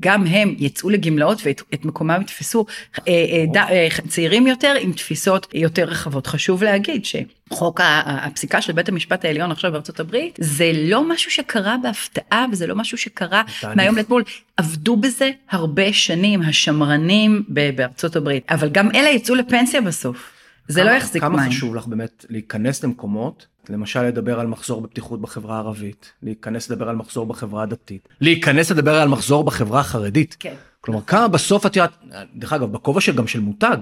גם 0.00 0.26
הם 0.26 0.54
יצאו 0.58 0.90
לגמלאות 0.90 1.38
ואת 1.44 1.84
מקומם 1.84 2.18
יתפסו 2.20 2.66
אה, 3.08 3.12
אה, 3.56 3.68
אה, 3.70 3.88
צעירים 4.08 4.46
יותר 4.46 4.74
עם 4.80 4.92
תפיסות 4.92 5.46
יותר 5.54 5.84
רחבות. 5.84 6.26
חשוב 6.26 6.64
להגיד 6.64 7.04
שחוק 7.04 7.80
הפסיקה 7.84 8.62
של 8.62 8.72
בית 8.72 8.88
המשפט 8.88 9.24
העליון 9.24 9.50
עכשיו 9.50 9.72
בארצות 9.72 10.00
הברית 10.00 10.38
זה 10.40 10.72
לא 10.74 11.08
משהו 11.08 11.30
שקרה 11.30 11.76
בהפתעה 11.82 12.46
וזה 12.52 12.66
לא 12.66 12.74
משהו 12.74 12.98
שקרה 12.98 13.42
מהיום 13.74 13.96
לאתמול 13.96 14.22
עבדו 14.56 14.96
בזה 14.96 15.30
הרבה 15.50 15.92
שנים 15.92 16.42
השמרנים 16.42 17.42
בארצות 17.48 18.16
הברית 18.16 18.44
אבל 18.50 18.68
גם 18.68 18.90
אלה 18.94 19.08
יצאו 19.08 19.34
לפנסיה 19.34 19.80
בסוף. 19.80 20.37
זה 20.68 20.84
לא 20.84 20.90
יחזיק 20.90 21.22
מים. 21.22 21.32
כמה 21.32 21.46
חשוב 21.46 21.74
לך 21.74 21.86
באמת 21.86 22.24
להיכנס 22.28 22.84
למקומות 22.84 23.46
למשל 23.68 24.02
לדבר 24.02 24.40
על 24.40 24.46
מחזור 24.46 24.80
בפתיחות 24.80 25.20
בחברה 25.20 25.56
הערבית, 25.56 26.12
להיכנס 26.22 26.70
לדבר 26.70 26.88
על 26.88 26.96
מחזור 26.96 27.26
בחברה 27.26 27.62
הדתית, 27.62 28.08
להיכנס 28.20 28.70
לדבר 28.70 28.94
על 28.94 29.08
מחזור 29.08 29.44
בחברה 29.44 29.80
החרדית. 29.80 30.36
כן. 30.38 30.54
כלומר 30.80 31.00
כמה 31.02 31.28
בסוף 31.28 31.66
את 31.66 31.76
יודעת, 31.76 31.92
דרך 32.34 32.52
אגב 32.52 32.72
בכובע 32.72 33.00
של 33.00 33.16
גם 33.16 33.26
של 33.26 33.40
מותג, 33.40 33.76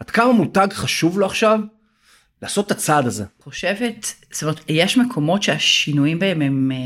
עד 0.00 0.10
כמה 0.10 0.32
מותג 0.32 0.68
חשוב 0.72 1.18
לו 1.18 1.26
עכשיו 1.26 1.60
לעשות 2.42 2.66
את 2.66 2.70
הצעד 2.70 3.06
הזה. 3.06 3.24
חושבת, 3.42 4.14
זאת 4.32 4.42
אומרת 4.42 4.60
יש 4.68 4.98
מקומות 4.98 5.42
שהשינויים 5.42 6.18
בהם 6.18 6.42
הם, 6.42 6.72
אה, 6.72 6.76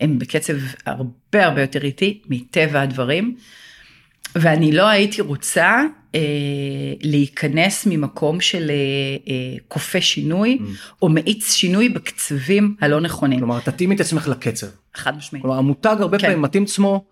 הם 0.00 0.18
בקצב 0.18 0.52
הרבה 0.86 1.46
הרבה 1.46 1.60
יותר 1.60 1.84
איטי 1.84 2.22
מטבע 2.28 2.80
הדברים. 2.80 3.36
ואני 4.34 4.72
לא 4.72 4.88
הייתי 4.88 5.22
רוצה 5.22 5.82
אה, 6.14 6.20
להיכנס 7.02 7.86
ממקום 7.86 8.40
של 8.40 8.70
אה, 8.70 8.74
אה, 9.32 9.56
כופה 9.68 10.00
שינוי 10.00 10.58
mm. 10.60 10.64
או 11.02 11.08
מאיץ 11.08 11.52
שינוי 11.52 11.88
בקצבים 11.88 12.76
הלא 12.80 13.00
נכונים. 13.00 13.38
כלומר 13.38 13.60
תתאימי 13.60 13.94
את 13.94 14.00
עצמך 14.00 14.28
לקצב. 14.28 14.66
חד 14.94 15.16
משמעית. 15.16 15.42
כלומר 15.42 15.58
המותג 15.58 15.96
הרבה 16.00 16.18
כן. 16.18 16.26
פעמים 16.26 16.42
מתאים 16.42 16.62
עצמו. 16.62 17.04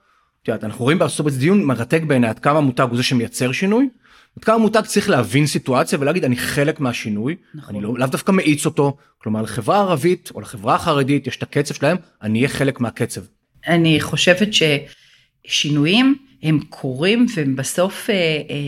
את 0.42 0.48
יודעת, 0.48 0.64
אנחנו 0.64 0.84
רואים 0.84 0.98
בארצות 0.98 1.20
הברית 1.20 1.34
דיון 1.34 1.64
מרתק 1.64 2.02
בעיניי 2.06 2.30
עד 2.30 2.38
כמה 2.38 2.58
המותג 2.58 2.86
הוא 2.88 2.96
זה 2.96 3.02
שמייצר 3.02 3.52
שינוי. 3.52 3.88
עד 4.36 4.44
כמה 4.44 4.54
המותג 4.54 4.80
צריך 4.80 5.10
להבין 5.10 5.46
סיטואציה 5.46 5.98
ולהגיד 6.00 6.24
אני 6.24 6.36
חלק 6.36 6.80
מהשינוי 6.80 7.36
נכון. 7.54 7.74
אני 7.74 7.84
לא, 7.84 7.98
לאו 7.98 8.06
דווקא 8.06 8.32
מאיץ 8.32 8.66
אותו 8.66 8.96
כלומר 9.18 9.42
לחברה 9.42 9.76
הערבית 9.76 10.30
או 10.34 10.40
לחברה 10.40 10.74
החרדית 10.74 11.26
יש 11.26 11.36
את 11.36 11.42
הקצב 11.42 11.74
שלהם 11.74 11.96
אני 12.22 12.38
אהיה 12.38 12.48
חלק 12.48 12.80
מהקצב. 12.80 13.20
אני 13.66 14.00
חושבת 14.00 14.48
ששינויים 15.46 16.16
הם 16.42 16.60
קורים 16.68 17.26
והם 17.34 17.56
בסוף 17.56 18.10
אה, 18.10 18.16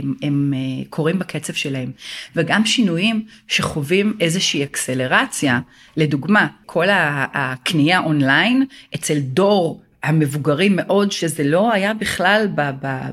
הם, 0.02 0.14
הם 0.22 0.54
אה, 0.56 0.84
קורים 0.90 1.18
בקצב 1.18 1.52
שלהם. 1.52 1.90
וגם 2.36 2.66
שינויים 2.66 3.26
שחווים 3.48 4.16
איזושהי 4.20 4.64
אקסלרציה, 4.64 5.60
לדוגמה, 5.96 6.46
כל 6.66 6.86
הקנייה 6.90 7.98
אונליין 7.98 8.64
אצל 8.94 9.18
דור 9.18 9.82
המבוגרים 10.02 10.76
מאוד, 10.76 11.12
שזה 11.12 11.44
לא 11.44 11.72
היה 11.72 11.94
בכלל 11.94 12.48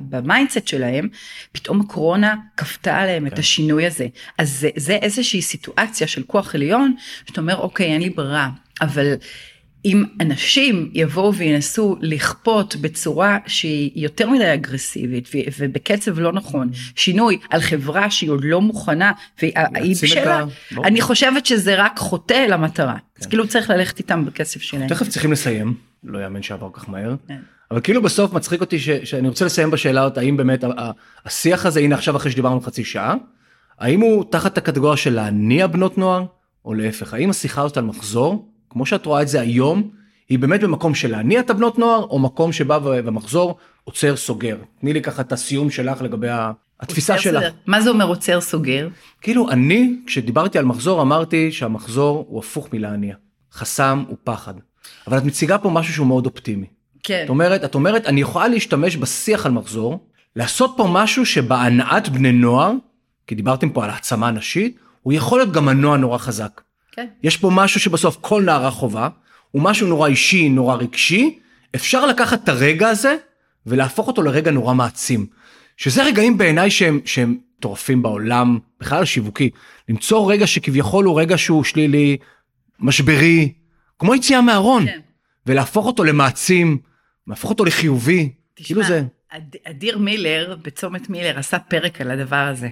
ב 0.10 0.17
mindset 0.17 0.68
שלהם, 0.68 1.10
פתאום 1.52 1.82
הקורונה 1.82 2.36
כפתה 2.58 2.98
עליהם 2.98 3.30
כן. 3.30 3.34
את 3.34 3.40
השינוי 3.40 3.86
הזה. 3.86 4.08
אז 4.38 4.60
זה, 4.60 4.70
זה 4.76 4.96
איזושהי 4.96 5.42
סיטואציה 5.42 6.08
של 6.08 6.24
כוח 6.24 6.56
עליון, 6.56 6.96
שאתה 7.26 7.42
אומר, 7.42 7.58
אוקיי, 7.58 7.86
אין 7.86 8.02
לי 8.02 8.10
ברירה, 8.10 8.50
אבל 8.82 9.14
אם 9.86 10.04
אנשים 10.22 10.90
יבואו 10.94 11.36
וינסו 11.36 11.98
לכפות 12.02 12.76
בצורה 12.76 13.38
שהיא 13.48 13.92
יותר 13.96 14.30
מדי 14.30 14.54
אגרסיבית 14.54 15.30
ובקצב 15.60 16.20
לא 16.20 16.32
נכון 16.34 16.70
שינוי 16.96 17.38
על 17.50 17.62
חברה 17.62 18.12
שהיא 18.12 18.30
עוד 18.30 18.44
לא 18.44 18.62
מוכנה 18.62 19.12
והיא 19.42 19.96
בשלה, 20.04 20.44
אני 20.84 21.02
חושבת 21.02 21.46
שזה 21.46 21.76
רק 21.84 21.98
חוטא 22.00 22.46
למטרה. 22.50 22.96
אז 23.20 23.24
כן. 23.24 23.30
כאילו 23.30 23.48
צריך 23.48 23.70
ללכת 23.70 24.00
איתם 24.00 24.26
בקצב 24.26 24.60
שלהם. 24.60 24.90
תכף 24.90 25.08
צריכים 25.08 25.32
לסיים, 25.32 25.74
לא 26.04 26.20
יאמן 26.20 26.42
שעבר 26.42 26.70
כך 26.74 26.90
מהר. 26.90 27.16
כן. 27.28 27.40
אבל 27.72 27.82
כאילו 27.82 28.02
בסוף 28.02 28.34
מצחיק 28.34 28.62
אותי 28.62 28.80
שאני 28.80 29.28
רוצה 29.28 29.46
לסיים 29.46 29.72
בשאלה 29.72 30.02
הזאת 30.02 30.18
האם 30.18 30.38
באמת 30.38 30.64
השיח 31.26 31.66
הזה 31.66 31.80
הנה 31.80 31.96
עכשיו 31.96 32.18
אחרי 32.18 32.32
שדיברנו 32.32 32.62
חצי 32.62 32.84
שעה 32.84 33.16
האם 33.80 34.02
הוא 34.02 34.26
תחת 34.32 34.58
הקטגוריה 34.58 34.98
של 34.98 35.14
להניע 35.14 35.68
בנות 35.68 35.98
נוער 35.98 36.26
או 36.66 36.74
להפך 36.74 37.14
האם 37.14 37.30
השיחה 37.30 37.62
הזאת 37.62 37.78
על 37.78 37.84
מחזור 37.84 38.52
כמו 38.70 38.86
שאת 38.86 39.06
רואה 39.06 39.22
את 39.22 39.28
זה 39.28 39.42
היום, 39.42 39.90
היא 40.30 40.40
באמת 40.40 40.62
במקום 40.62 40.96
של 40.96 41.12
להניע 41.12 41.40
את 41.40 41.50
הבנות 41.50 41.80
נוער, 41.80 42.04
או 42.04 42.20
מקום 42.20 42.52
שבא 42.52 42.80
ומחזור 42.84 43.58
עוצר 43.84 44.16
סוגר. 44.16 44.58
תני 44.82 44.94
לי 44.94 45.02
ככה 45.02 45.22
את 45.22 45.32
הסיום 45.32 45.70
שלך 45.70 46.02
לגבי 46.02 46.28
התפיסה 46.80 47.18
שלך. 47.18 47.44
סוגר. 47.44 47.50
מה 47.66 47.82
זה 47.82 47.90
אומר 47.90 48.06
עוצר 48.06 48.42
סוגר? 48.42 48.88
כאילו 49.22 49.50
אני, 49.50 49.96
כשדיברתי 50.06 50.58
על 50.58 50.66
מחזור, 50.66 51.02
אמרתי 51.02 51.52
שהמחזור 51.52 52.26
הוא 52.30 52.40
הפוך 52.40 52.74
מלהניע. 52.74 53.16
חסם 53.54 54.04
הוא 54.08 54.18
פחד. 54.24 54.54
אבל 55.08 55.18
את 55.18 55.24
מציגה 55.24 55.58
פה 55.58 55.70
משהו 55.70 55.94
שהוא 55.94 56.08
מאוד 56.08 56.26
אופטימי. 56.26 56.66
כן. 57.04 57.22
את 57.26 57.30
אומרת, 57.30 57.64
את 57.64 57.76
אומרת, 57.76 58.06
אני 58.06 58.22
יכולה 58.22 58.48
להשתמש 58.48 58.98
בשיח 58.98 59.46
על 59.46 59.52
מחזור, 59.52 60.00
לעשות 60.36 60.74
פה 60.78 60.88
משהו 60.92 61.26
שבהנעת 61.26 62.10
בני 62.10 62.32
נוער, 62.32 62.72
כי 63.28 63.36
דיברתם 63.36 63.70
פה 63.70 63.84
על 63.84 63.90
העצמה 63.90 64.32
נשית, 64.32 64.78
הוא 65.02 65.14
יכול 65.14 65.40
להיות 65.40 65.52
גם 65.52 65.66
מנוע 65.66 65.98
נורא 65.98 66.18
חזק. 66.18 66.62
כן. 66.92 67.08
יש 67.24 67.38
פה 67.38 67.50
משהו 67.54 67.80
שבסוף 67.80 68.18
כל 68.22 68.44
נערה 68.44 68.72
חובה, 68.72 69.08
הוא 69.52 69.62
משהו 69.62 69.88
נורא 69.88 70.08
אישי, 70.08 70.50
נורא 70.50 70.76
רגשי, 70.76 71.40
אפשר 71.76 72.06
לקחת 72.06 72.44
את 72.44 72.50
הרגע 72.50 72.90
הזה 72.90 73.16
ולהפוך 73.66 74.08
אותו 74.08 74.22
לרגע 74.22 74.52
נורא 74.52 74.74
מעצים. 74.74 75.26
שזה 75.78 76.04
רגעים 76.04 76.38
בעיניי 76.38 76.72
שהם, 76.72 77.00
שהם 77.06 77.38
מטורפים 77.58 78.02
בעולם, 78.02 78.60
בכלל 78.80 79.04
השיווקי. 79.04 79.50
למצוא 79.90 80.32
רגע 80.32 80.48
שכביכול 80.48 81.06
הוא 81.06 81.20
רגע 81.20 81.38
שהוא 81.38 81.64
שלילי, 81.64 82.18
משברי, 82.80 83.54
כמו 84.00 84.16
יציאה 84.16 84.42
מהארון, 84.42 84.86
כן. 84.86 85.00
ולהפוך 85.46 85.86
אותו 85.86 86.04
למעצים, 86.04 86.78
להפוך 87.28 87.50
אותו 87.50 87.66
לחיובי. 87.66 88.30
תשמע, 88.54 88.66
כאילו 88.66 88.84
זה... 88.84 89.04
אדיר 89.64 89.98
מילר 89.98 90.56
בצומת 90.62 91.10
מילר 91.10 91.40
עשה 91.40 91.60
פרק 91.60 92.02
על 92.02 92.12
הדבר 92.12 92.36
הזה. 92.36 92.68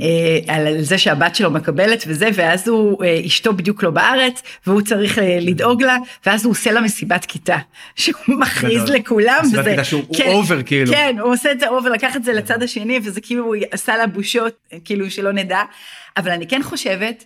אה, 0.00 0.38
על 0.48 0.82
זה 0.82 0.98
שהבת 0.98 1.34
שלו 1.34 1.50
מקבלת 1.50 2.04
וזה 2.06 2.28
ואז 2.34 2.68
הוא 2.68 3.04
אה, 3.04 3.20
אשתו 3.26 3.52
בדיוק 3.52 3.82
לא 3.82 3.90
בארץ 3.90 4.42
והוא 4.66 4.82
צריך 4.82 5.18
אה, 5.18 5.38
לדאוג 5.40 5.82
לה 5.82 5.96
ואז 6.26 6.44
הוא 6.44 6.50
עושה 6.50 6.72
לה 6.72 6.80
מסיבת 6.80 7.24
כיתה 7.24 7.58
שהוא 7.96 8.20
מכריז 8.40 8.82
לכולם 8.88 9.40
מסיבת 9.44 9.64
כיתה 9.64 9.84
שהוא 9.84 10.04
over 10.26 10.62
כאילו 10.62 10.92
כן 10.92 11.16
הוא 11.20 11.32
עושה 11.32 11.52
את 11.52 11.60
זה 11.60 11.68
over 11.68 11.90
לקח 11.90 12.16
את 12.16 12.24
זה 12.24 12.32
לצד 12.32 12.62
השני 12.62 13.00
וזה 13.04 13.20
כאילו 13.20 13.44
הוא 13.44 13.56
עשה 13.70 13.96
לה 13.96 14.06
בושות 14.06 14.52
כאילו 14.84 15.10
שלא 15.10 15.32
נדע 15.32 15.62
אבל 16.16 16.30
אני 16.30 16.46
כן 16.46 16.62
חושבת 16.62 17.24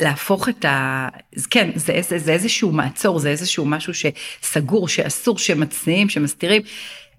להפוך 0.00 0.48
את 0.48 0.64
ה... 0.64 1.08
כן, 1.50 1.70
זה, 1.74 2.00
זה, 2.08 2.18
זה 2.18 2.32
איזשהו 2.32 2.72
מעצור, 2.72 3.18
זה 3.18 3.28
איזשהו 3.28 3.66
משהו 3.66 3.92
שסגור, 3.94 4.88
שאסור, 4.88 5.38
שמצניעים, 5.38 6.08
שמסתירים. 6.08 6.62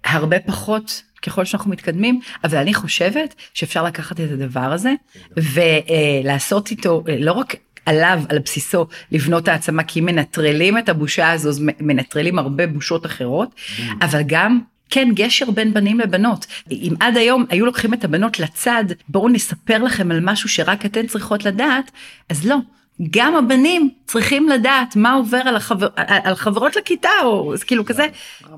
הרבה 0.04 0.40
פחות 0.40 1.02
ככל 1.22 1.44
שאנחנו 1.44 1.70
מתקדמים, 1.70 2.20
אבל 2.44 2.58
אני 2.58 2.74
חושבת 2.74 3.34
שאפשר 3.54 3.84
לקחת 3.84 4.20
את 4.20 4.30
הדבר 4.30 4.72
הזה 4.72 4.92
ולעשות 5.36 6.70
איתו 6.70 7.04
לא 7.18 7.32
רק 7.32 7.54
עליו, 7.86 8.22
על 8.28 8.38
בסיסו, 8.38 8.86
לבנות 9.12 9.48
העצמה, 9.48 9.84
כי 9.84 10.00
מנטרלים 10.00 10.78
את 10.78 10.88
הבושה 10.88 11.30
הזו, 11.30 11.64
מנטרלים 11.80 12.38
הרבה 12.38 12.66
בושות 12.66 13.06
אחרות, 13.06 13.48
אבל 14.00 14.22
גם 14.26 14.60
כן 14.90 15.08
גשר 15.14 15.50
בין 15.50 15.74
בנים 15.74 16.00
לבנות. 16.00 16.46
אם 16.70 16.94
עד 17.00 17.16
היום 17.16 17.44
היו 17.48 17.66
לוקחים 17.66 17.94
את 17.94 18.04
הבנות 18.04 18.40
לצד, 18.40 18.84
בואו 19.08 19.28
נספר 19.28 19.82
לכם 19.82 20.10
על 20.10 20.20
משהו 20.22 20.48
שרק 20.48 20.86
אתן 20.86 21.06
צריכות 21.06 21.44
לדעת, 21.44 21.90
אז 22.28 22.46
לא. 22.46 22.56
גם 23.10 23.36
הבנים 23.36 23.90
צריכים 24.06 24.48
לדעת 24.48 24.96
מה 24.96 25.12
עובר 25.12 25.36
על, 25.44 25.56
החבר, 25.56 25.88
על 25.96 26.34
חברות 26.34 26.76
לכיתה 26.76 27.08
או 27.24 27.54
כאילו 27.66 27.84
כזה 27.84 28.06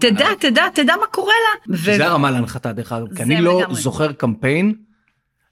תדע 0.01 0.29
תדע 0.41 0.69
תדע 0.75 0.95
מה 1.01 1.07
קורה 1.07 1.35
לה. 1.69 1.77
זה 1.77 2.07
הרמה 2.07 2.31
להנחתה 2.31 2.73
דרך 2.73 2.93
אגב 2.93 3.15
כי 3.17 3.23
אני 3.23 3.41
לא 3.41 3.63
זוכר 3.71 4.13
קמפיין. 4.13 4.75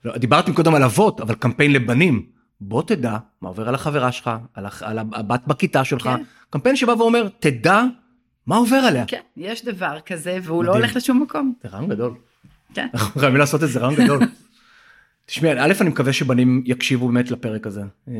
לא, 0.04 0.16
דיברתי 0.16 0.52
קודם 0.52 0.74
על 0.74 0.82
אבות 0.82 1.20
אבל 1.20 1.34
קמפיין 1.34 1.72
לבנים 1.72 2.26
בוא 2.60 2.82
תדע 2.82 3.16
מה 3.40 3.48
עובר 3.48 3.68
על 3.68 3.74
החברה 3.74 4.12
שלך 4.12 4.30
על, 4.54 4.66
על 4.80 4.98
הבת 4.98 5.40
בכיתה 5.46 5.84
שלך 5.84 6.02
כן. 6.02 6.22
קמפיין 6.50 6.76
שבא 6.76 6.92
ואומר 6.92 7.28
תדע 7.38 7.82
מה 8.46 8.56
עובר 8.56 8.76
עליה. 8.76 9.04
כן 9.06 9.20
יש 9.36 9.64
דבר 9.64 9.98
כזה 10.06 10.38
והוא 10.42 10.64
לא 10.64 10.70
מדהים. 10.70 10.80
לא 10.82 10.86
הולך 10.86 10.96
לשום 10.96 11.22
מקום. 11.22 11.52
זה 11.62 11.68
רעיון 11.68 11.88
גדול. 11.88 12.14
כן. 12.74 12.86
אנחנו 12.94 13.20
חייבים 13.20 13.38
לעשות 13.38 13.62
את 13.62 13.68
זה 13.68 13.80
רעיון 13.80 14.04
גדול. 14.04 14.20
תשמעי, 15.26 15.52
א' 15.52 15.72
אני 15.80 15.88
מקווה 15.88 16.12
שבנים 16.12 16.62
יקשיבו 16.66 17.08
באמת 17.08 17.30
לפרק 17.30 17.66
הזה, 17.66 17.80
אה, 18.08 18.14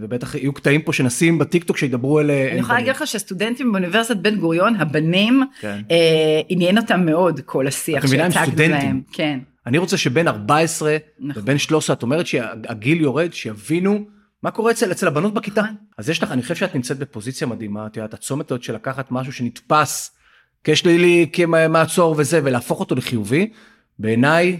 ובטח 0.00 0.34
יהיו 0.34 0.52
קטעים 0.52 0.82
פה 0.82 0.92
שנשים 0.92 1.38
בטיקטוק 1.38 1.76
שידברו 1.76 2.20
אל... 2.20 2.30
אני 2.30 2.60
יכולה 2.60 2.78
להגיד 2.78 2.90
לך 2.90 3.06
שהסטודנטים 3.06 3.72
באוניברסיטת 3.72 4.20
בן 4.20 4.36
גוריון, 4.36 4.76
הבנים, 4.76 5.42
כן. 5.60 5.80
אה, 5.90 6.40
עניין 6.48 6.78
אותם 6.78 7.06
מאוד 7.06 7.40
כל 7.40 7.66
השיח 7.66 8.06
שהצגנו 8.06 8.68
להם. 8.68 9.00
כן. 9.12 9.38
אני 9.66 9.78
רוצה 9.78 9.96
שבין 9.96 10.28
14 10.28 10.96
נכון. 11.20 11.42
ובין 11.42 11.58
13, 11.58 11.96
את 11.96 12.02
אומרת 12.02 12.26
שהגיל 12.26 13.00
יורד, 13.00 13.32
שיבינו 13.32 14.04
מה 14.42 14.50
קורה 14.50 14.70
אצל, 14.70 14.92
אצל 14.92 15.06
הבנות 15.06 15.34
בכיתה. 15.34 15.62
נכון. 15.62 15.74
אז 15.98 16.08
יש 16.08 16.22
לך, 16.22 16.32
אני 16.32 16.42
חושב 16.42 16.54
שאת 16.54 16.74
נמצאת 16.74 16.98
בפוזיציה 16.98 17.46
מדהימה, 17.46 17.86
את 17.86 17.96
יודעת, 17.96 18.14
הצומת 18.14 18.50
הזאת 18.50 18.62
של 18.62 18.74
לקחת 18.74 19.06
משהו 19.10 19.32
שנתפס 19.32 20.16
כשלילי, 20.64 21.26
כמעצור 21.32 22.14
וזה, 22.18 22.40
ולהפוך 22.44 22.80
אותו 22.80 22.94
לחיובי, 22.94 23.50
בעיניי 23.98 24.58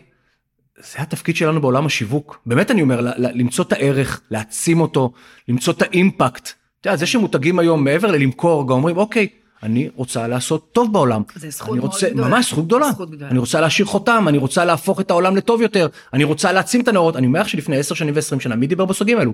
זה 0.90 1.02
התפקיד 1.02 1.36
שלנו 1.36 1.60
בעולם 1.60 1.86
השיווק 1.86 2.40
באמת 2.46 2.70
אני 2.70 2.82
אומר 2.82 3.12
למצוא 3.16 3.64
את 3.64 3.72
הערך 3.72 4.20
להעצים 4.30 4.80
אותו 4.80 5.12
למצוא 5.48 5.72
את 5.72 5.82
האימפקט. 5.82 6.52
אתה 6.80 6.88
יודע, 6.88 6.96
זה 6.96 7.06
שמותגים 7.06 7.58
היום 7.58 7.84
מעבר 7.84 8.10
ללמכור 8.10 8.68
גם 8.68 8.72
אומרים 8.72 8.96
אוקיי 8.96 9.28
אני 9.62 9.88
רוצה 9.96 10.28
לעשות 10.28 10.72
טוב 10.72 10.92
בעולם. 10.92 11.22
זה 11.34 11.50
זכות 11.50 11.78
מאוד 11.78 11.90
גדולה. 12.12 12.28
ממש 12.28 12.50
זכות 12.50 12.64
גדולה. 12.64 12.90
זכות 12.92 13.10
גדולה. 13.10 13.30
אני 13.30 13.38
רוצה 13.38 13.60
להשאיר 13.60 13.86
חותם, 13.86 14.24
אני 14.28 14.38
רוצה 14.38 14.64
להפוך 14.64 15.00
את 15.00 15.10
העולם 15.10 15.36
לטוב 15.36 15.60
יותר, 15.60 15.86
אני 16.12 16.24
רוצה 16.24 16.52
להעצים 16.52 16.80
את 16.80 16.88
הנאורות. 16.88 17.16
אני 17.16 17.26
אומר 17.26 17.44
שלפני 17.44 17.76
10 17.76 17.94
שנים 17.94 18.14
ו-20 18.16 18.40
שנה, 18.40 18.56
מי 18.56 18.66
דיבר 18.66 18.84
בסוגים 18.84 19.18
האלו? 19.18 19.32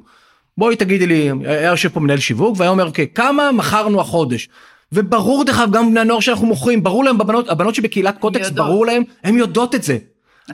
בואי 0.59 0.77
תגידי 0.77 1.07
לי, 1.07 1.31
היה 1.45 1.71
יושב 1.71 1.89
פה 1.89 2.01
מנהל 2.01 2.19
שיווק 2.19 2.57
והיה 2.59 2.71
אומר, 2.71 2.87
אוקיי, 2.87 3.07
כמה 3.15 3.53
מכרנו 3.53 4.01
החודש? 4.01 4.49
וברור 4.93 5.45
דרך 5.45 5.59
אגב 5.59 5.73
גם 5.73 5.91
בני 5.91 6.01
הנוער 6.01 6.21
שאנחנו 6.21 6.47
מוכרים, 6.47 6.83
ברור 6.83 7.05
להם 7.05 7.19
בבנות, 7.19 7.49
הבנות 7.49 7.75
שבקהילת 7.75 8.19
קוטקס, 8.19 8.51
ברור 8.51 8.87
להם, 8.87 9.03
הן 9.25 9.39
יודעות 9.39 9.75
את 9.75 9.83
זה. 9.83 9.99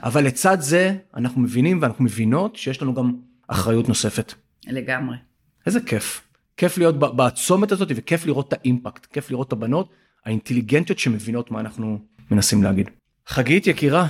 אבל 0.03 0.23
לצד 0.23 0.57
זה 0.59 0.97
אנחנו 1.15 1.41
מבינים 1.41 1.81
ואנחנו 1.81 2.03
מבינות 2.03 2.55
שיש 2.55 2.81
לנו 2.81 2.93
גם 2.93 3.15
אחריות 3.47 3.87
נוספת. 3.87 4.33
לגמרי. 4.67 5.17
איזה 5.65 5.79
כיף. 5.81 6.21
כיף 6.57 6.77
להיות 6.77 6.99
בצומת 6.99 7.71
הזאת 7.71 7.91
וכיף 7.95 8.25
לראות 8.25 8.47
את 8.47 8.53
האימפקט, 8.53 9.05
כיף 9.05 9.31
לראות 9.31 9.47
את 9.47 9.53
הבנות 9.53 9.89
האינטליגנטיות 10.25 10.99
שמבינות 10.99 11.51
מה 11.51 11.59
אנחנו 11.59 11.99
מנסים 12.31 12.63
להגיד. 12.63 12.89
חגית 13.27 13.67
יקירה. 13.67 14.07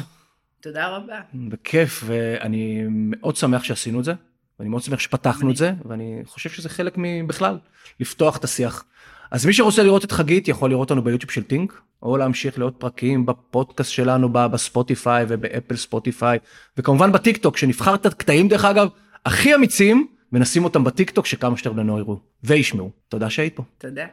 תודה 0.61 0.87
רבה. 0.87 1.19
בכיף 1.33 2.03
ואני 2.05 2.83
מאוד 2.89 3.35
שמח 3.35 3.63
שעשינו 3.63 3.99
את 3.99 4.03
זה. 4.05 4.13
ואני 4.59 4.69
מאוד 4.69 4.81
שמח 4.81 4.99
שפתחנו 4.99 5.51
את 5.51 5.55
זה 5.55 5.73
ואני 5.85 6.21
חושב 6.25 6.49
שזה 6.49 6.69
חלק 6.69 6.93
מבכלל 6.97 7.57
לפתוח 7.99 8.37
את 8.37 8.43
השיח. 8.43 8.85
אז 9.31 9.45
מי 9.45 9.53
שרוצה 9.53 9.83
לראות 9.83 10.05
את 10.05 10.11
חגית 10.11 10.47
יכול 10.47 10.69
לראות 10.69 10.89
אותנו 10.89 11.03
ביוטיוב 11.03 11.31
של 11.31 11.43
טינק 11.43 11.81
או 12.03 12.17
להמשיך 12.17 12.59
לעוד 12.59 12.73
פרקים 12.73 13.25
בפודקאסט 13.25 13.91
שלנו 13.91 14.29
בספוטיפיי 14.33 15.25
ובאפל 15.27 15.75
ספוטיפיי 15.75 16.39
וכמובן 16.77 17.11
בטיק 17.11 17.38
טוק 17.38 17.57
שנבחר 17.57 17.95
את 17.95 18.05
הקטעים 18.05 18.47
דרך 18.47 18.65
אגב 18.65 18.88
הכי 19.25 19.55
אמיצים 19.55 20.07
ונשים 20.33 20.63
אותם 20.63 20.83
בטיק 20.83 21.09
טוק 21.09 21.25
שכמה 21.25 21.57
שיותר 21.57 21.73
בני 21.73 21.83
נוער 21.83 21.99
יראו 21.99 22.17
וישמעו. 22.43 22.89
תודה 23.09 23.29
שהיית 23.29 23.55
פה. 23.55 23.63
תודה. 23.77 24.05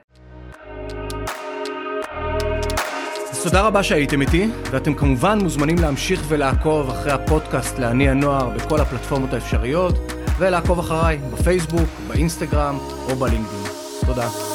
אז 3.30 3.42
תודה 3.42 3.62
רבה 3.62 3.82
שהייתם 3.82 4.20
איתי 4.20 4.48
ואתם 4.70 4.94
כמובן 4.94 5.38
מוזמנים 5.42 5.78
להמשיך 5.78 6.24
ולעקוב 6.28 6.90
אחרי 6.90 7.12
הפודקאסט 7.12 7.78
להניע 7.78 8.14
נוער 8.14 8.50
בכל 8.50 8.80
הפלטפורמות 8.80 9.32
האפשריות 9.32 9.94
ולעקוב 10.38 10.78
אחריי 10.78 11.18
בפייסבוק, 11.32 11.88
באינסטגרם 12.08 12.76
או 13.08 13.16
בלינקדאין. 13.16 13.62
תודה. 14.06 14.51